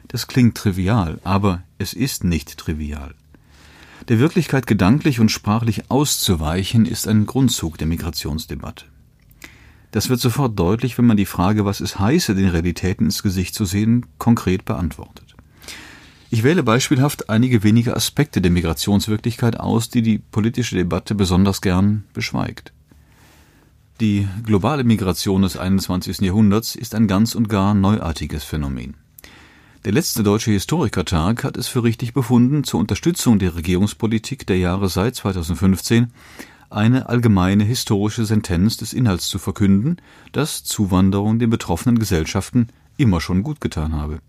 Das 0.10 0.28
klingt 0.28 0.58
trivial, 0.58 1.20
aber 1.24 1.64
es 1.78 1.94
ist 1.94 2.26
nicht 2.26 2.58
trivial. 2.58 3.14
Der 4.08 4.20
Wirklichkeit 4.20 4.68
gedanklich 4.68 5.20
und 5.20 5.32
sprachlich 5.32 5.92
auszuweichen, 5.92 6.86
ist 6.86 7.08
ein 7.08 7.26
Grundzug 7.26 7.78
der 7.78 7.88
Migrationsdebatte. 7.88 8.86
Das 9.92 10.10
wird 10.10 10.22
sofort 10.22 10.58
deutlich, 10.58 10.98
wenn 10.98 11.06
man 11.06 11.18
die 11.18 11.26
Frage, 11.26 11.66
was 11.66 11.82
es 11.82 12.00
heiße, 12.00 12.36
den 12.36 12.50
Realitäten 12.50 13.06
ins 13.06 13.22
Gesicht 13.22 13.54
zu 13.54 13.66
sehen, 13.66 14.06
konkret 14.18 14.64
beantwortet. 14.64 15.36
Ich 16.30 16.44
wähle 16.44 16.64
beispielhaft 16.64 17.30
einige 17.30 17.64
wenige 17.64 17.96
Aspekte 17.96 18.42
der 18.42 18.52
Migrationswirklichkeit 18.52 19.60
aus, 19.60 19.90
die 19.90 20.02
die 20.02 20.20
politische 20.20 20.76
Debatte 20.76 21.16
besonders 21.16 21.62
gern 21.62 22.04
beschweigt. 22.14 22.74
Die 24.00 24.28
globale 24.44 24.84
Migration 24.84 25.42
des 25.42 25.58
21. 25.58 26.20
Jahrhunderts 26.20 26.76
ist 26.76 26.96
ein 26.96 27.08
ganz 27.08 27.34
und 27.34 27.50
gar 27.50 27.74
neuartiges 27.74 28.44
Phänomen. 28.44 28.96
Der 29.88 29.94
letzte 29.94 30.22
Deutsche 30.22 30.52
Historikertag 30.52 31.46
hat 31.46 31.56
es 31.56 31.70
für 31.70 31.82
richtig 31.82 32.14
befunden, 32.14 32.66
zur 32.66 32.82
Unterstützung 32.82 33.40
der 33.40 33.56
Regierungspolitik 33.56 34.46
der 34.46 34.58
Jahre 34.58 34.90
seit 34.90 35.16
2015 35.16 36.12
eine 36.70 37.08
allgemeine 37.08 37.64
historische 37.64 38.26
Sentenz 38.26 38.76
des 38.76 38.92
Inhalts 38.92 39.30
zu 39.30 39.40
verkünden, 39.40 39.96
dass 40.34 40.66
Zuwanderung 40.66 41.40
den 41.40 41.50
betroffenen 41.50 42.00
Gesellschaften 42.00 42.68
immer 42.98 43.22
schon 43.22 43.44
gut 43.44 43.62
getan 43.62 43.94
habe. 43.94 44.20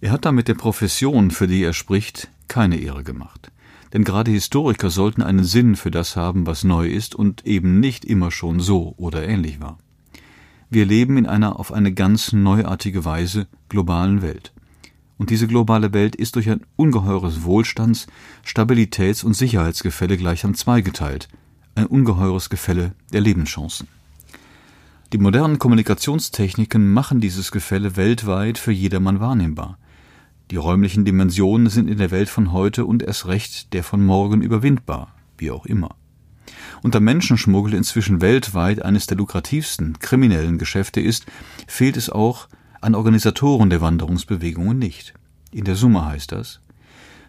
Er 0.00 0.10
hat 0.10 0.24
damit 0.24 0.48
der 0.48 0.54
Profession, 0.54 1.30
für 1.30 1.46
die 1.46 1.62
er 1.62 1.74
spricht, 1.74 2.30
keine 2.48 2.78
Ehre 2.78 3.04
gemacht. 3.04 3.52
Denn 3.92 4.04
gerade 4.04 4.30
Historiker 4.30 4.88
sollten 4.88 5.20
einen 5.20 5.44
Sinn 5.44 5.76
für 5.76 5.90
das 5.90 6.16
haben, 6.16 6.46
was 6.46 6.64
neu 6.64 6.88
ist 6.88 7.14
und 7.14 7.44
eben 7.44 7.78
nicht 7.78 8.06
immer 8.06 8.30
schon 8.30 8.58
so 8.58 8.94
oder 8.96 9.22
ähnlich 9.22 9.60
war. 9.60 9.76
Wir 10.72 10.86
leben 10.86 11.16
in 11.16 11.26
einer 11.26 11.58
auf 11.58 11.72
eine 11.72 11.92
ganz 11.92 12.32
neuartige 12.32 13.04
Weise 13.04 13.48
globalen 13.68 14.22
Welt. 14.22 14.52
Und 15.18 15.30
diese 15.30 15.48
globale 15.48 15.92
Welt 15.92 16.14
ist 16.14 16.36
durch 16.36 16.48
ein 16.48 16.60
ungeheures 16.76 17.42
Wohlstands-, 17.42 18.06
Stabilitäts- 18.46 19.24
und 19.24 19.34
Sicherheitsgefälle 19.34 20.16
gleichsam 20.16 20.54
zweigeteilt, 20.54 21.28
ein 21.74 21.86
ungeheures 21.86 22.50
Gefälle 22.50 22.92
der 23.12 23.20
Lebenschancen. 23.20 23.88
Die 25.12 25.18
modernen 25.18 25.58
Kommunikationstechniken 25.58 26.92
machen 26.92 27.20
dieses 27.20 27.50
Gefälle 27.50 27.96
weltweit 27.96 28.56
für 28.56 28.70
jedermann 28.70 29.18
wahrnehmbar. 29.18 29.76
Die 30.52 30.56
räumlichen 30.56 31.04
Dimensionen 31.04 31.68
sind 31.68 31.88
in 31.88 31.98
der 31.98 32.12
Welt 32.12 32.28
von 32.28 32.52
heute 32.52 32.84
und 32.84 33.02
erst 33.02 33.26
recht 33.26 33.72
der 33.72 33.82
von 33.82 34.04
morgen 34.06 34.40
überwindbar, 34.40 35.16
wie 35.36 35.50
auch 35.50 35.66
immer. 35.66 35.96
Da 36.82 37.00
Menschenschmuggel 37.00 37.74
inzwischen 37.74 38.20
weltweit 38.20 38.82
eines 38.82 39.06
der 39.06 39.18
lukrativsten 39.18 39.98
kriminellen 39.98 40.58
Geschäfte 40.58 41.00
ist, 41.00 41.26
fehlt 41.66 41.96
es 41.96 42.10
auch 42.10 42.48
an 42.80 42.94
Organisatoren 42.94 43.70
der 43.70 43.80
Wanderungsbewegungen 43.80 44.78
nicht. 44.78 45.14
In 45.52 45.64
der 45.64 45.76
Summe 45.76 46.04
heißt 46.06 46.32
das, 46.32 46.60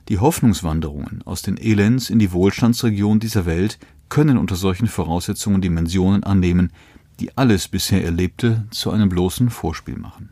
die 0.10 0.20
Hoffnungswanderungen 0.20 1.22
aus 1.26 1.42
den 1.42 1.58
Elends 1.58 2.10
in 2.10 2.20
die 2.20 2.32
Wohlstandsregion 2.32 3.20
dieser 3.20 3.46
Welt 3.46 3.78
können 4.10 4.38
unter 4.38 4.56
solchen 4.56 4.88
Voraussetzungen 4.88 5.62
Dimensionen 5.62 6.24
annehmen, 6.24 6.72
die 7.20 7.38
alles 7.38 7.68
bisher 7.68 8.04
Erlebte 8.04 8.66
zu 8.72 8.92
einem 8.92 9.10
bloßen 9.10 9.50
Vorspiel 9.50 9.98
machen. 9.98 10.30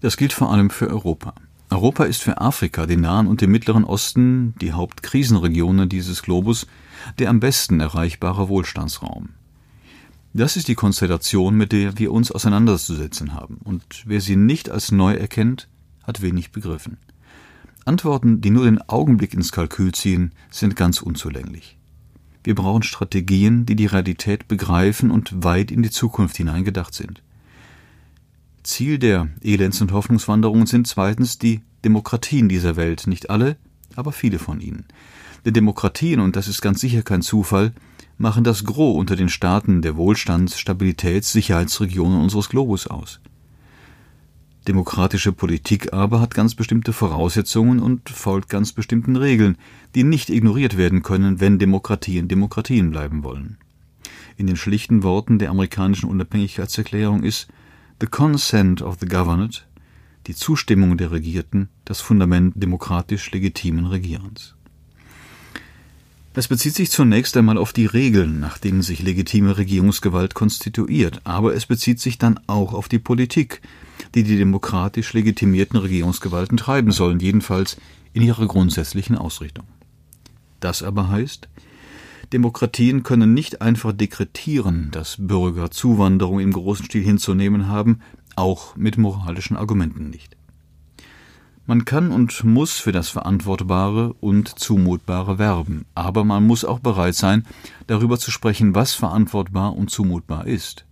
Das 0.00 0.16
gilt 0.16 0.32
vor 0.32 0.52
allem 0.52 0.70
für 0.70 0.88
Europa. 0.88 1.34
Europa 1.78 2.06
ist 2.06 2.22
für 2.22 2.40
Afrika, 2.40 2.86
den 2.86 3.02
Nahen 3.02 3.28
und 3.28 3.40
den 3.40 3.52
Mittleren 3.52 3.84
Osten, 3.84 4.52
die 4.60 4.72
Hauptkrisenregionen 4.72 5.88
dieses 5.88 6.24
Globus, 6.24 6.66
der 7.20 7.30
am 7.30 7.38
besten 7.38 7.78
erreichbare 7.78 8.48
Wohlstandsraum. 8.48 9.28
Das 10.32 10.56
ist 10.56 10.66
die 10.66 10.74
Konstellation, 10.74 11.56
mit 11.56 11.70
der 11.70 11.96
wir 11.96 12.10
uns 12.10 12.32
auseinanderzusetzen 12.32 13.32
haben, 13.32 13.58
und 13.62 13.84
wer 14.06 14.20
sie 14.20 14.34
nicht 14.34 14.68
als 14.70 14.90
neu 14.90 15.14
erkennt, 15.14 15.68
hat 16.02 16.20
wenig 16.20 16.50
begriffen. 16.50 16.96
Antworten, 17.84 18.40
die 18.40 18.50
nur 18.50 18.64
den 18.64 18.82
Augenblick 18.88 19.32
ins 19.32 19.52
Kalkül 19.52 19.92
ziehen, 19.92 20.32
sind 20.50 20.74
ganz 20.74 21.00
unzulänglich. 21.00 21.78
Wir 22.42 22.56
brauchen 22.56 22.82
Strategien, 22.82 23.66
die 23.66 23.76
die 23.76 23.86
Realität 23.86 24.48
begreifen 24.48 25.12
und 25.12 25.44
weit 25.44 25.70
in 25.70 25.84
die 25.84 25.90
Zukunft 25.92 26.38
hineingedacht 26.38 26.92
sind. 26.92 27.22
Ziel 28.64 28.98
der 28.98 29.28
Elends- 29.42 29.80
und 29.80 29.92
Hoffnungswanderungen 29.92 30.66
sind 30.66 30.88
zweitens 30.88 31.38
die 31.38 31.60
Demokratien 31.84 32.48
dieser 32.48 32.76
Welt, 32.76 33.06
nicht 33.06 33.30
alle, 33.30 33.56
aber 33.94 34.12
viele 34.12 34.38
von 34.38 34.60
ihnen. 34.60 34.84
Denn 35.44 35.54
Demokratien, 35.54 36.20
und 36.20 36.36
das 36.36 36.48
ist 36.48 36.60
ganz 36.60 36.80
sicher 36.80 37.02
kein 37.02 37.22
Zufall, 37.22 37.72
machen 38.16 38.44
das 38.44 38.64
Gros 38.64 38.98
unter 38.98 39.16
den 39.16 39.28
Staaten 39.28 39.82
der 39.82 39.96
Wohlstands-, 39.96 40.58
Stabilitäts-, 40.58 41.32
Sicherheitsregionen 41.32 42.20
unseres 42.20 42.48
Globus 42.48 42.86
aus. 42.86 43.20
Demokratische 44.66 45.32
Politik 45.32 45.94
aber 45.94 46.20
hat 46.20 46.34
ganz 46.34 46.54
bestimmte 46.54 46.92
Voraussetzungen 46.92 47.80
und 47.80 48.10
folgt 48.10 48.50
ganz 48.50 48.72
bestimmten 48.72 49.16
Regeln, 49.16 49.56
die 49.94 50.04
nicht 50.04 50.28
ignoriert 50.28 50.76
werden 50.76 51.02
können, 51.02 51.40
wenn 51.40 51.58
Demokratien 51.58 52.28
Demokratien 52.28 52.90
bleiben 52.90 53.22
wollen. 53.22 53.56
In 54.36 54.46
den 54.46 54.56
schlichten 54.56 55.02
Worten 55.02 55.38
der 55.38 55.50
amerikanischen 55.50 56.10
Unabhängigkeitserklärung 56.10 57.22
ist 57.22 57.48
The 58.00 58.06
consent 58.06 58.82
of 58.82 58.98
the 59.00 59.06
governed, 59.06 59.66
die 60.28 60.34
Zustimmung 60.34 60.98
der 60.98 61.10
Regierten, 61.10 61.70
das 61.86 62.02
Fundament 62.02 62.52
demokratisch 62.54 63.30
legitimen 63.32 63.86
Regierens. 63.86 64.54
Es 66.34 66.46
bezieht 66.46 66.74
sich 66.74 66.90
zunächst 66.90 67.36
einmal 67.36 67.58
auf 67.58 67.72
die 67.72 67.86
Regeln, 67.86 68.38
nach 68.38 68.58
denen 68.58 68.82
sich 68.82 69.02
legitime 69.02 69.56
Regierungsgewalt 69.56 70.34
konstituiert, 70.34 71.20
aber 71.24 71.54
es 71.54 71.66
bezieht 71.66 71.98
sich 71.98 72.16
dann 72.16 72.38
auch 72.46 72.74
auf 72.74 72.88
die 72.88 73.00
Politik, 73.00 73.60
die 74.14 74.22
die 74.22 74.36
demokratisch 74.36 75.14
legitimierten 75.14 75.80
Regierungsgewalten 75.80 76.56
treiben 76.56 76.92
sollen, 76.92 77.18
jedenfalls 77.18 77.76
in 78.12 78.22
ihrer 78.22 78.46
grundsätzlichen 78.46 79.16
Ausrichtung. 79.16 79.64
Das 80.60 80.84
aber 80.84 81.08
heißt, 81.08 81.48
Demokratien 82.32 83.02
können 83.02 83.34
nicht 83.34 83.62
einfach 83.62 83.92
dekretieren, 83.92 84.90
dass 84.92 85.16
Bürger 85.18 85.70
Zuwanderung 85.70 86.38
im 86.38 86.52
großen 86.52 86.84
Stil 86.84 87.02
hinzunehmen 87.02 87.66
haben, 87.66 88.00
auch 88.38 88.76
mit 88.76 88.96
moralischen 88.96 89.56
Argumenten 89.56 90.10
nicht. 90.10 90.36
Man 91.66 91.84
kann 91.84 92.10
und 92.12 92.44
muss 92.44 92.78
für 92.78 92.92
das 92.92 93.10
Verantwortbare 93.10 94.14
und 94.20 94.58
Zumutbare 94.58 95.38
werben, 95.38 95.84
aber 95.94 96.24
man 96.24 96.46
muss 96.46 96.64
auch 96.64 96.78
bereit 96.78 97.14
sein, 97.14 97.44
darüber 97.86 98.18
zu 98.18 98.30
sprechen, 98.30 98.74
was 98.74 98.94
verantwortbar 98.94 99.76
und 99.76 99.90
zumutbar 99.90 100.46
ist. 100.46 100.86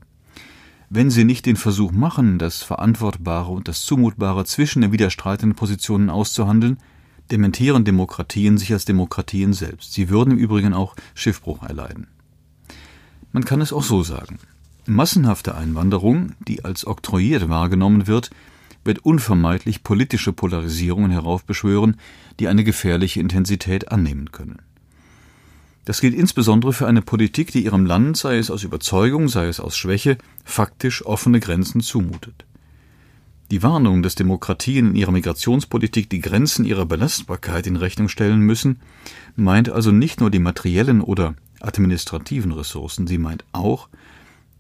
Wenn 0.91 1.11
Sie 1.11 1.25
nicht 1.25 1.47
den 1.47 1.57
Versuch 1.57 1.93
machen, 1.93 2.39
das 2.39 2.63
Verantwortbare 2.63 3.51
und 3.51 3.69
das 3.69 3.87
Zumutbare 3.87 4.45
zwischen 4.45 4.83
den 4.83 4.93
widerstreitenden 4.93 5.57
Positionen 5.57 6.11
auszuhandeln, 6.11 6.77
dementieren 7.31 7.85
Demokratien 7.85 8.59
sich 8.59 8.73
als 8.73 8.85
Demokratien 8.85 9.53
selbst. 9.53 9.95
Sie 9.95 10.11
würden 10.11 10.33
im 10.33 10.39
Übrigen 10.39 10.75
auch 10.75 10.95
Schiffbruch 11.15 11.63
erleiden. 11.63 12.07
Man 13.33 13.45
kann 13.45 13.61
es 13.61 13.73
auch 13.73 13.83
so 13.83 14.03
sagen. 14.03 14.39
Massenhafte 14.89 15.55
Einwanderung, 15.55 16.33
die 16.47 16.65
als 16.65 16.87
oktroyiert 16.87 17.49
wahrgenommen 17.49 18.07
wird, 18.07 18.31
wird 18.85 19.01
unvermeidlich 19.01 19.83
politische 19.83 20.33
Polarisierungen 20.33 21.11
heraufbeschwören, 21.11 21.97
die 22.39 22.49
eine 22.49 22.65
gefährliche 22.65 23.21
Intensität 23.21 23.91
annehmen 23.91 24.33
können. 24.33 24.63
Das 25.85 26.01
gilt 26.01 26.15
insbesondere 26.15 26.73
für 26.73 26.87
eine 26.87 27.03
Politik, 27.03 27.53
die 27.53 27.65
ihrem 27.65 27.87
Land, 27.87 28.17
sei 28.17 28.39
es 28.39 28.51
aus 28.51 28.65
Überzeugung, 28.65 29.29
sei 29.29 29.47
es 29.47 29.61
aus 29.61 29.77
Schwäche, 29.77 30.19
faktisch 30.45 31.07
offene 31.07 31.41
Grenzen 31.41 31.81
zumutet. 31.81 32.45
Die 33.53 33.63
Warnung, 33.63 34.03
dass 34.03 34.17
Demokratien 34.17 34.89
in 34.91 34.97
ihrer 34.97 35.13
Migrationspolitik 35.13 36.11
die 36.11 36.21
Grenzen 36.21 36.65
ihrer 36.65 36.87
Belastbarkeit 36.87 37.69
in 37.69 37.77
Rechnung 37.77 38.09
stellen 38.09 38.41
müssen, 38.41 38.81
meint 39.37 39.69
also 39.69 39.93
nicht 39.93 40.21
nur 40.21 40.31
die 40.31 40.41
materiellen 40.41 41.01
oder 41.01 41.35
administrativen 41.61 42.51
Ressourcen, 42.51 43.07
sie 43.07 43.19
meint 43.19 43.45
auch, 43.53 43.89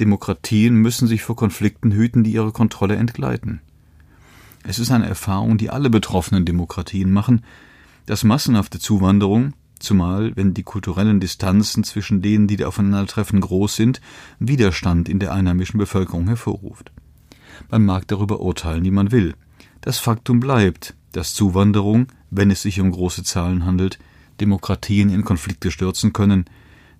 Demokratien 0.00 0.74
müssen 0.76 1.08
sich 1.08 1.22
vor 1.22 1.36
Konflikten 1.36 1.92
hüten, 1.92 2.24
die 2.24 2.32
ihre 2.32 2.52
Kontrolle 2.52 2.96
entgleiten. 2.96 3.60
Es 4.62 4.78
ist 4.78 4.90
eine 4.90 5.06
Erfahrung, 5.06 5.58
die 5.58 5.70
alle 5.70 5.90
betroffenen 5.90 6.44
Demokratien 6.44 7.12
machen, 7.12 7.42
dass 8.04 8.24
massenhafte 8.24 8.78
Zuwanderung, 8.78 9.52
zumal 9.78 10.34
wenn 10.36 10.54
die 10.54 10.64
kulturellen 10.64 11.20
Distanzen 11.20 11.84
zwischen 11.84 12.20
denen, 12.20 12.46
die 12.46 12.56
da 12.56 12.66
aufeinandertreffen, 12.66 13.40
groß 13.40 13.76
sind, 13.76 14.00
Widerstand 14.38 15.08
in 15.08 15.18
der 15.18 15.32
einheimischen 15.32 15.78
Bevölkerung 15.78 16.26
hervorruft. 16.26 16.92
Man 17.70 17.84
mag 17.84 18.06
darüber 18.08 18.40
urteilen, 18.40 18.84
wie 18.84 18.90
man 18.90 19.12
will. 19.12 19.34
Das 19.80 19.98
Faktum 19.98 20.40
bleibt, 20.40 20.94
dass 21.12 21.34
Zuwanderung, 21.34 22.08
wenn 22.30 22.50
es 22.50 22.62
sich 22.62 22.80
um 22.80 22.90
große 22.90 23.22
Zahlen 23.22 23.64
handelt, 23.64 23.98
Demokratien 24.40 25.10
in 25.10 25.24
Konflikte 25.24 25.70
stürzen 25.70 26.12
können, 26.12 26.44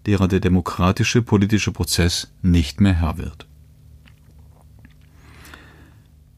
derer 0.06 0.28
der 0.28 0.40
demokratische 0.40 1.22
politische 1.22 1.72
Prozess 1.72 2.32
nicht 2.42 2.80
mehr 2.80 2.94
Herr 2.94 3.18
wird. 3.18 3.46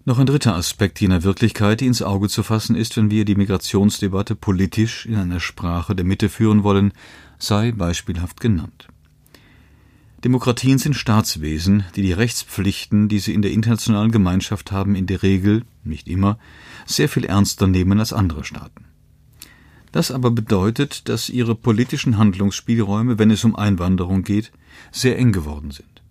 Noch 0.04 0.18
ein 0.18 0.24
dritter 0.24 0.56
Aspekt 0.56 1.02
jener 1.02 1.22
Wirklichkeit, 1.22 1.82
die 1.82 1.86
ins 1.86 2.00
Auge 2.00 2.30
zu 2.30 2.42
fassen 2.42 2.74
ist, 2.74 2.96
wenn 2.96 3.10
wir 3.10 3.26
die 3.26 3.34
Migrationsdebatte 3.34 4.34
politisch 4.34 5.04
in 5.04 5.16
einer 5.16 5.38
Sprache 5.38 5.94
der 5.94 6.06
Mitte 6.06 6.30
führen 6.30 6.62
wollen, 6.62 6.92
sei 7.38 7.72
beispielhaft 7.72 8.40
genannt. 8.40 8.88
Demokratien 10.24 10.78
sind 10.78 10.94
Staatswesen, 10.94 11.84
die 11.94 12.02
die 12.02 12.12
Rechtspflichten, 12.12 13.08
die 13.08 13.18
sie 13.18 13.34
in 13.34 13.42
der 13.42 13.52
internationalen 13.52 14.10
Gemeinschaft 14.10 14.72
haben, 14.72 14.96
in 14.96 15.06
der 15.06 15.22
Regel, 15.22 15.62
nicht 15.84 16.08
immer, 16.08 16.38
sehr 16.86 17.10
viel 17.10 17.26
ernster 17.26 17.66
nehmen 17.66 18.00
als 18.00 18.14
andere 18.14 18.44
Staaten. 18.44 18.87
Das 19.92 20.10
aber 20.10 20.30
bedeutet, 20.30 21.08
dass 21.08 21.28
ihre 21.28 21.54
politischen 21.54 22.18
Handlungsspielräume, 22.18 23.18
wenn 23.18 23.30
es 23.30 23.44
um 23.44 23.56
Einwanderung 23.56 24.22
geht, 24.22 24.52
sehr 24.92 25.18
eng 25.18 25.32
geworden 25.32 25.70
sind. 25.70 26.02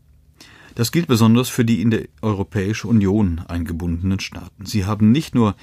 Das 0.75 0.91
gilt 0.91 1.07
besonders 1.07 1.49
für 1.49 1.65
die 1.65 1.81
in 1.81 1.89
der 1.89 2.07
Europäische 2.21 2.87
Union 2.87 3.41
eingebundenen 3.47 4.19
Staaten. 4.19 4.65
Sie 4.65 4.85
haben 4.85 5.11
nicht 5.11 5.33
nur 5.33 5.55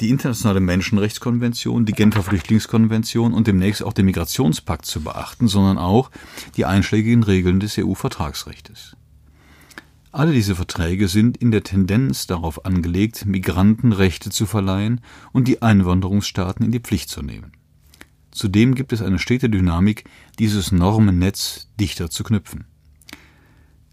die 0.00 0.08
internationale 0.08 0.60
Menschenrechtskonvention, 0.60 1.84
die 1.84 1.92
Genfer 1.92 2.22
Flüchtlingskonvention 2.22 3.32
und 3.32 3.46
demnächst 3.46 3.82
auch 3.82 3.92
den 3.92 4.06
Migrationspakt 4.06 4.86
zu 4.86 5.02
beachten, 5.02 5.48
sondern 5.48 5.78
auch 5.78 6.10
die 6.56 6.64
einschlägigen 6.64 7.22
Regeln 7.22 7.60
des 7.60 7.78
EU-Vertragsrechts. 7.78 8.96
Alle 10.14 10.32
diese 10.32 10.54
Verträge 10.54 11.08
sind 11.08 11.38
in 11.38 11.50
der 11.50 11.64
Tendenz 11.64 12.28
darauf 12.28 12.64
angelegt, 12.64 13.26
Migranten 13.26 13.90
Rechte 13.90 14.30
zu 14.30 14.46
verleihen 14.46 15.00
und 15.32 15.48
die 15.48 15.60
Einwanderungsstaaten 15.60 16.64
in 16.64 16.70
die 16.70 16.78
Pflicht 16.78 17.08
zu 17.08 17.20
nehmen. 17.20 17.50
Zudem 18.30 18.76
gibt 18.76 18.92
es 18.92 19.02
eine 19.02 19.18
stete 19.18 19.50
Dynamik, 19.50 20.04
dieses 20.38 20.70
Normennetz 20.70 21.68
dichter 21.80 22.10
zu 22.10 22.22
knüpfen. 22.22 22.66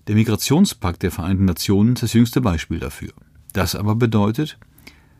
Der 0.06 0.14
Migrationspakt 0.14 1.02
der 1.02 1.10
Vereinten 1.10 1.46
Nationen 1.46 1.94
ist 1.94 2.04
das 2.04 2.14
jüngste 2.14 2.40
Beispiel 2.40 2.78
dafür. 2.78 3.14
Das 3.54 3.74
aber 3.74 3.96
bedeutet, 3.96 4.60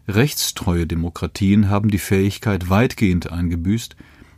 Rechtstreue 0.08 0.86
Demokratien 0.86 1.68
haben 1.68 1.90
die 1.90 1.98
Fähigkeit 1.98 2.70
weitgehend 2.70 3.32
eingebüßt, 3.32 3.96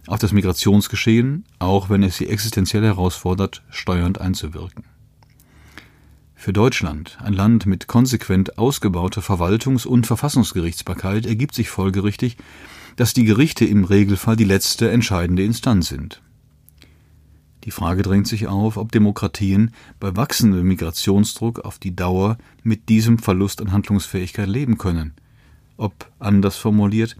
auf 0.08 0.20
das 0.20 0.32
Migrationsgeschehen, 0.32 1.44
auch 1.60 1.90
wenn 1.90 2.04
es 2.04 2.16
sie 2.16 2.30
existenziell 2.30 2.84
herausfordert, 2.84 3.64
steuernd 3.70 4.22
einzuwirken. 4.22 4.86
Für 6.44 6.52
Deutschland, 6.52 7.18
ein 7.24 7.32
Land 7.32 7.68
mit 7.68 7.88
konsequent 7.88 8.58
ausgebauter 8.58 9.22
Verwaltungs- 9.22 9.88
und 9.88 10.06
Verfassungsgerichtsbarkeit, 10.06 11.26
ergibt 11.26 11.56
sich 11.56 11.70
folgerichtig, 11.70 12.36
dass 12.98 13.14
die 13.14 13.24
Gerichte 13.24 13.64
im 13.64 13.86
Regelfall 13.86 14.36
die 14.36 14.44
letzte 14.44 14.92
entscheidende 14.92 15.46
Instanz 15.46 15.88
sind. 15.88 16.22
Die 17.64 17.72
Frage 17.72 18.02
drängt 18.02 18.28
sich 18.28 18.48
auf, 18.48 18.76
ob 18.76 18.92
Demokratien 18.92 19.72
bei 20.02 20.18
wachsendem 20.18 20.68
Migrationsdruck 20.68 21.60
auf 21.60 21.80
die 21.80 21.96
Dauer 21.96 22.38
mit 22.62 22.90
diesem 22.90 23.20
Verlust 23.20 23.62
an 23.62 23.72
Handlungsfähigkeit 23.72 24.50
leben 24.50 24.78
können. 24.78 25.14
Ob, 25.78 26.12
anders 26.20 26.58
formuliert, 26.58 27.16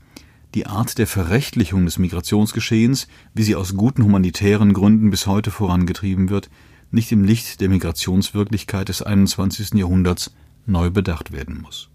die 0.54 0.68
Art 0.68 0.98
der 0.98 1.08
Verrechtlichung 1.08 1.86
des 1.86 1.98
Migrationsgeschehens, 1.98 3.08
wie 3.34 3.44
sie 3.44 3.56
aus 3.56 3.78
guten 3.78 4.04
humanitären 4.04 4.74
Gründen 4.74 5.12
bis 5.12 5.28
heute 5.28 5.50
vorangetrieben 5.50 6.30
wird, 6.30 6.50
nicht 6.94 7.12
im 7.12 7.24
Licht 7.24 7.60
der 7.60 7.70
Migrationswirklichkeit 7.70 8.88
des 8.88 9.02
21. 9.02 9.74
Jahrhunderts 9.74 10.32
neu 10.66 10.92
bedacht 10.92 11.32
werden 11.32 11.62
muss. 11.62 11.90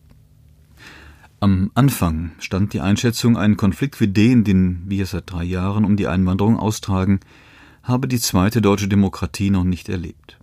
Am 1.41 1.71
Anfang 1.75 2.33
stand 2.41 2.73
die 2.73 2.81
Einschätzung, 2.81 3.37
ein 3.37 3.57
Konflikt 3.57 4.01
wie 4.01 4.09
den, 4.09 4.43
den 4.43 4.83
wir 4.87 5.07
seit 5.07 5.31
drei 5.31 5.45
Jahren 5.45 5.85
um 5.85 5.97
die 5.97 6.09
Einwanderung 6.09 6.59
austragen, 6.59 7.21
habe 7.85 8.09
die 8.09 8.19
zweite 8.19 8.61
deutsche 8.61 8.89
Demokratie 8.89 9.51
noch 9.51 9.63
nicht 9.63 9.89
erlebt. 9.89 10.37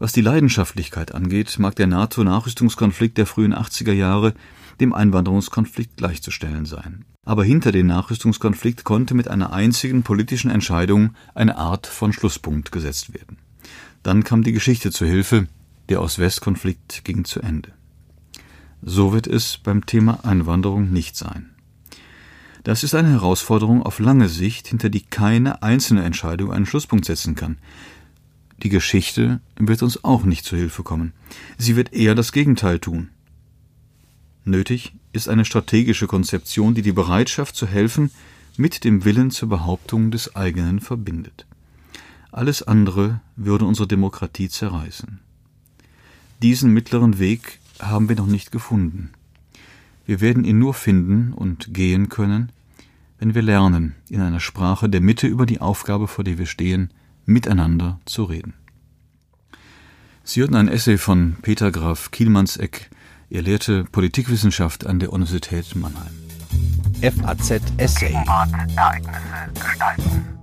Was 0.00 0.12
die 0.12 0.20
Leidenschaftlichkeit 0.20 1.14
angeht, 1.14 1.56
mag 1.60 1.76
der 1.76 1.86
NATO-Nachrüstungskonflikt 1.86 3.16
der 3.16 3.26
frühen 3.26 3.54
80er 3.54 3.92
Jahre 3.92 4.34
dem 4.80 4.92
Einwanderungskonflikt 4.92 5.96
gleichzustellen 5.96 6.66
sein. 6.66 7.04
Aber 7.24 7.44
hinter 7.44 7.70
den 7.70 7.86
Nachrüstungskonflikt 7.86 8.82
konnte 8.82 9.14
mit 9.14 9.28
einer 9.28 9.52
einzigen 9.52 10.02
politischen 10.02 10.50
Entscheidung 10.50 11.14
eine 11.34 11.56
Art 11.56 11.86
von 11.86 12.12
Schlusspunkt 12.12 12.72
gesetzt 12.72 13.14
werden. 13.14 13.38
Dann 14.06 14.22
kam 14.22 14.44
die 14.44 14.52
Geschichte 14.52 14.92
zu 14.92 15.04
Hilfe, 15.04 15.48
der 15.88 16.00
Ost-West-Konflikt 16.00 17.04
ging 17.04 17.24
zu 17.24 17.40
Ende. 17.40 17.72
So 18.80 19.12
wird 19.12 19.26
es 19.26 19.58
beim 19.58 19.84
Thema 19.84 20.24
Einwanderung 20.24 20.92
nicht 20.92 21.16
sein. 21.16 21.50
Das 22.62 22.84
ist 22.84 22.94
eine 22.94 23.10
Herausforderung 23.10 23.82
auf 23.82 23.98
lange 23.98 24.28
Sicht, 24.28 24.68
hinter 24.68 24.90
die 24.90 25.00
keine 25.00 25.60
einzelne 25.64 26.04
Entscheidung 26.04 26.52
einen 26.52 26.66
Schlusspunkt 26.66 27.04
setzen 27.04 27.34
kann. 27.34 27.58
Die 28.62 28.68
Geschichte 28.68 29.40
wird 29.58 29.82
uns 29.82 30.04
auch 30.04 30.22
nicht 30.22 30.44
zu 30.44 30.54
Hilfe 30.56 30.84
kommen. 30.84 31.12
Sie 31.58 31.74
wird 31.74 31.92
eher 31.92 32.14
das 32.14 32.30
Gegenteil 32.30 32.78
tun. 32.78 33.08
Nötig 34.44 34.94
ist 35.12 35.28
eine 35.28 35.44
strategische 35.44 36.06
Konzeption, 36.06 36.76
die 36.76 36.82
die 36.82 36.92
Bereitschaft 36.92 37.56
zu 37.56 37.66
helfen 37.66 38.12
mit 38.56 38.84
dem 38.84 39.04
Willen 39.04 39.32
zur 39.32 39.48
Behauptung 39.48 40.12
des 40.12 40.36
eigenen 40.36 40.78
verbindet. 40.78 41.44
Alles 42.36 42.62
andere 42.62 43.22
würde 43.34 43.64
unsere 43.64 43.88
Demokratie 43.88 44.50
zerreißen. 44.50 45.20
Diesen 46.42 46.70
mittleren 46.70 47.18
Weg 47.18 47.60
haben 47.80 48.10
wir 48.10 48.16
noch 48.16 48.26
nicht 48.26 48.52
gefunden. 48.52 49.12
Wir 50.04 50.20
werden 50.20 50.44
ihn 50.44 50.58
nur 50.58 50.74
finden 50.74 51.32
und 51.32 51.72
gehen 51.72 52.10
können, 52.10 52.52
wenn 53.18 53.34
wir 53.34 53.40
lernen, 53.40 53.94
in 54.10 54.20
einer 54.20 54.40
Sprache 54.40 54.90
der 54.90 55.00
Mitte 55.00 55.26
über 55.26 55.46
die 55.46 55.62
Aufgabe, 55.62 56.08
vor 56.08 56.24
der 56.24 56.36
wir 56.36 56.44
stehen, 56.44 56.90
miteinander 57.24 58.00
zu 58.04 58.24
reden. 58.24 58.52
Sie 60.22 60.42
hörten 60.42 60.56
ein 60.56 60.68
Essay 60.68 60.98
von 60.98 61.36
Peter 61.40 61.72
Graf 61.72 62.10
Kielmannseck 62.10 62.90
er 63.30 63.40
lehrte 63.40 63.84
Politikwissenschaft 63.84 64.84
an 64.84 64.98
der 65.00 65.14
Universität 65.14 65.74
Mannheim. 65.74 66.12
FAZ 67.00 67.62
Essay. 67.78 68.08
Gegenwart, 68.08 68.50
Ereignisse 68.76 69.52
gestalten. 69.54 70.35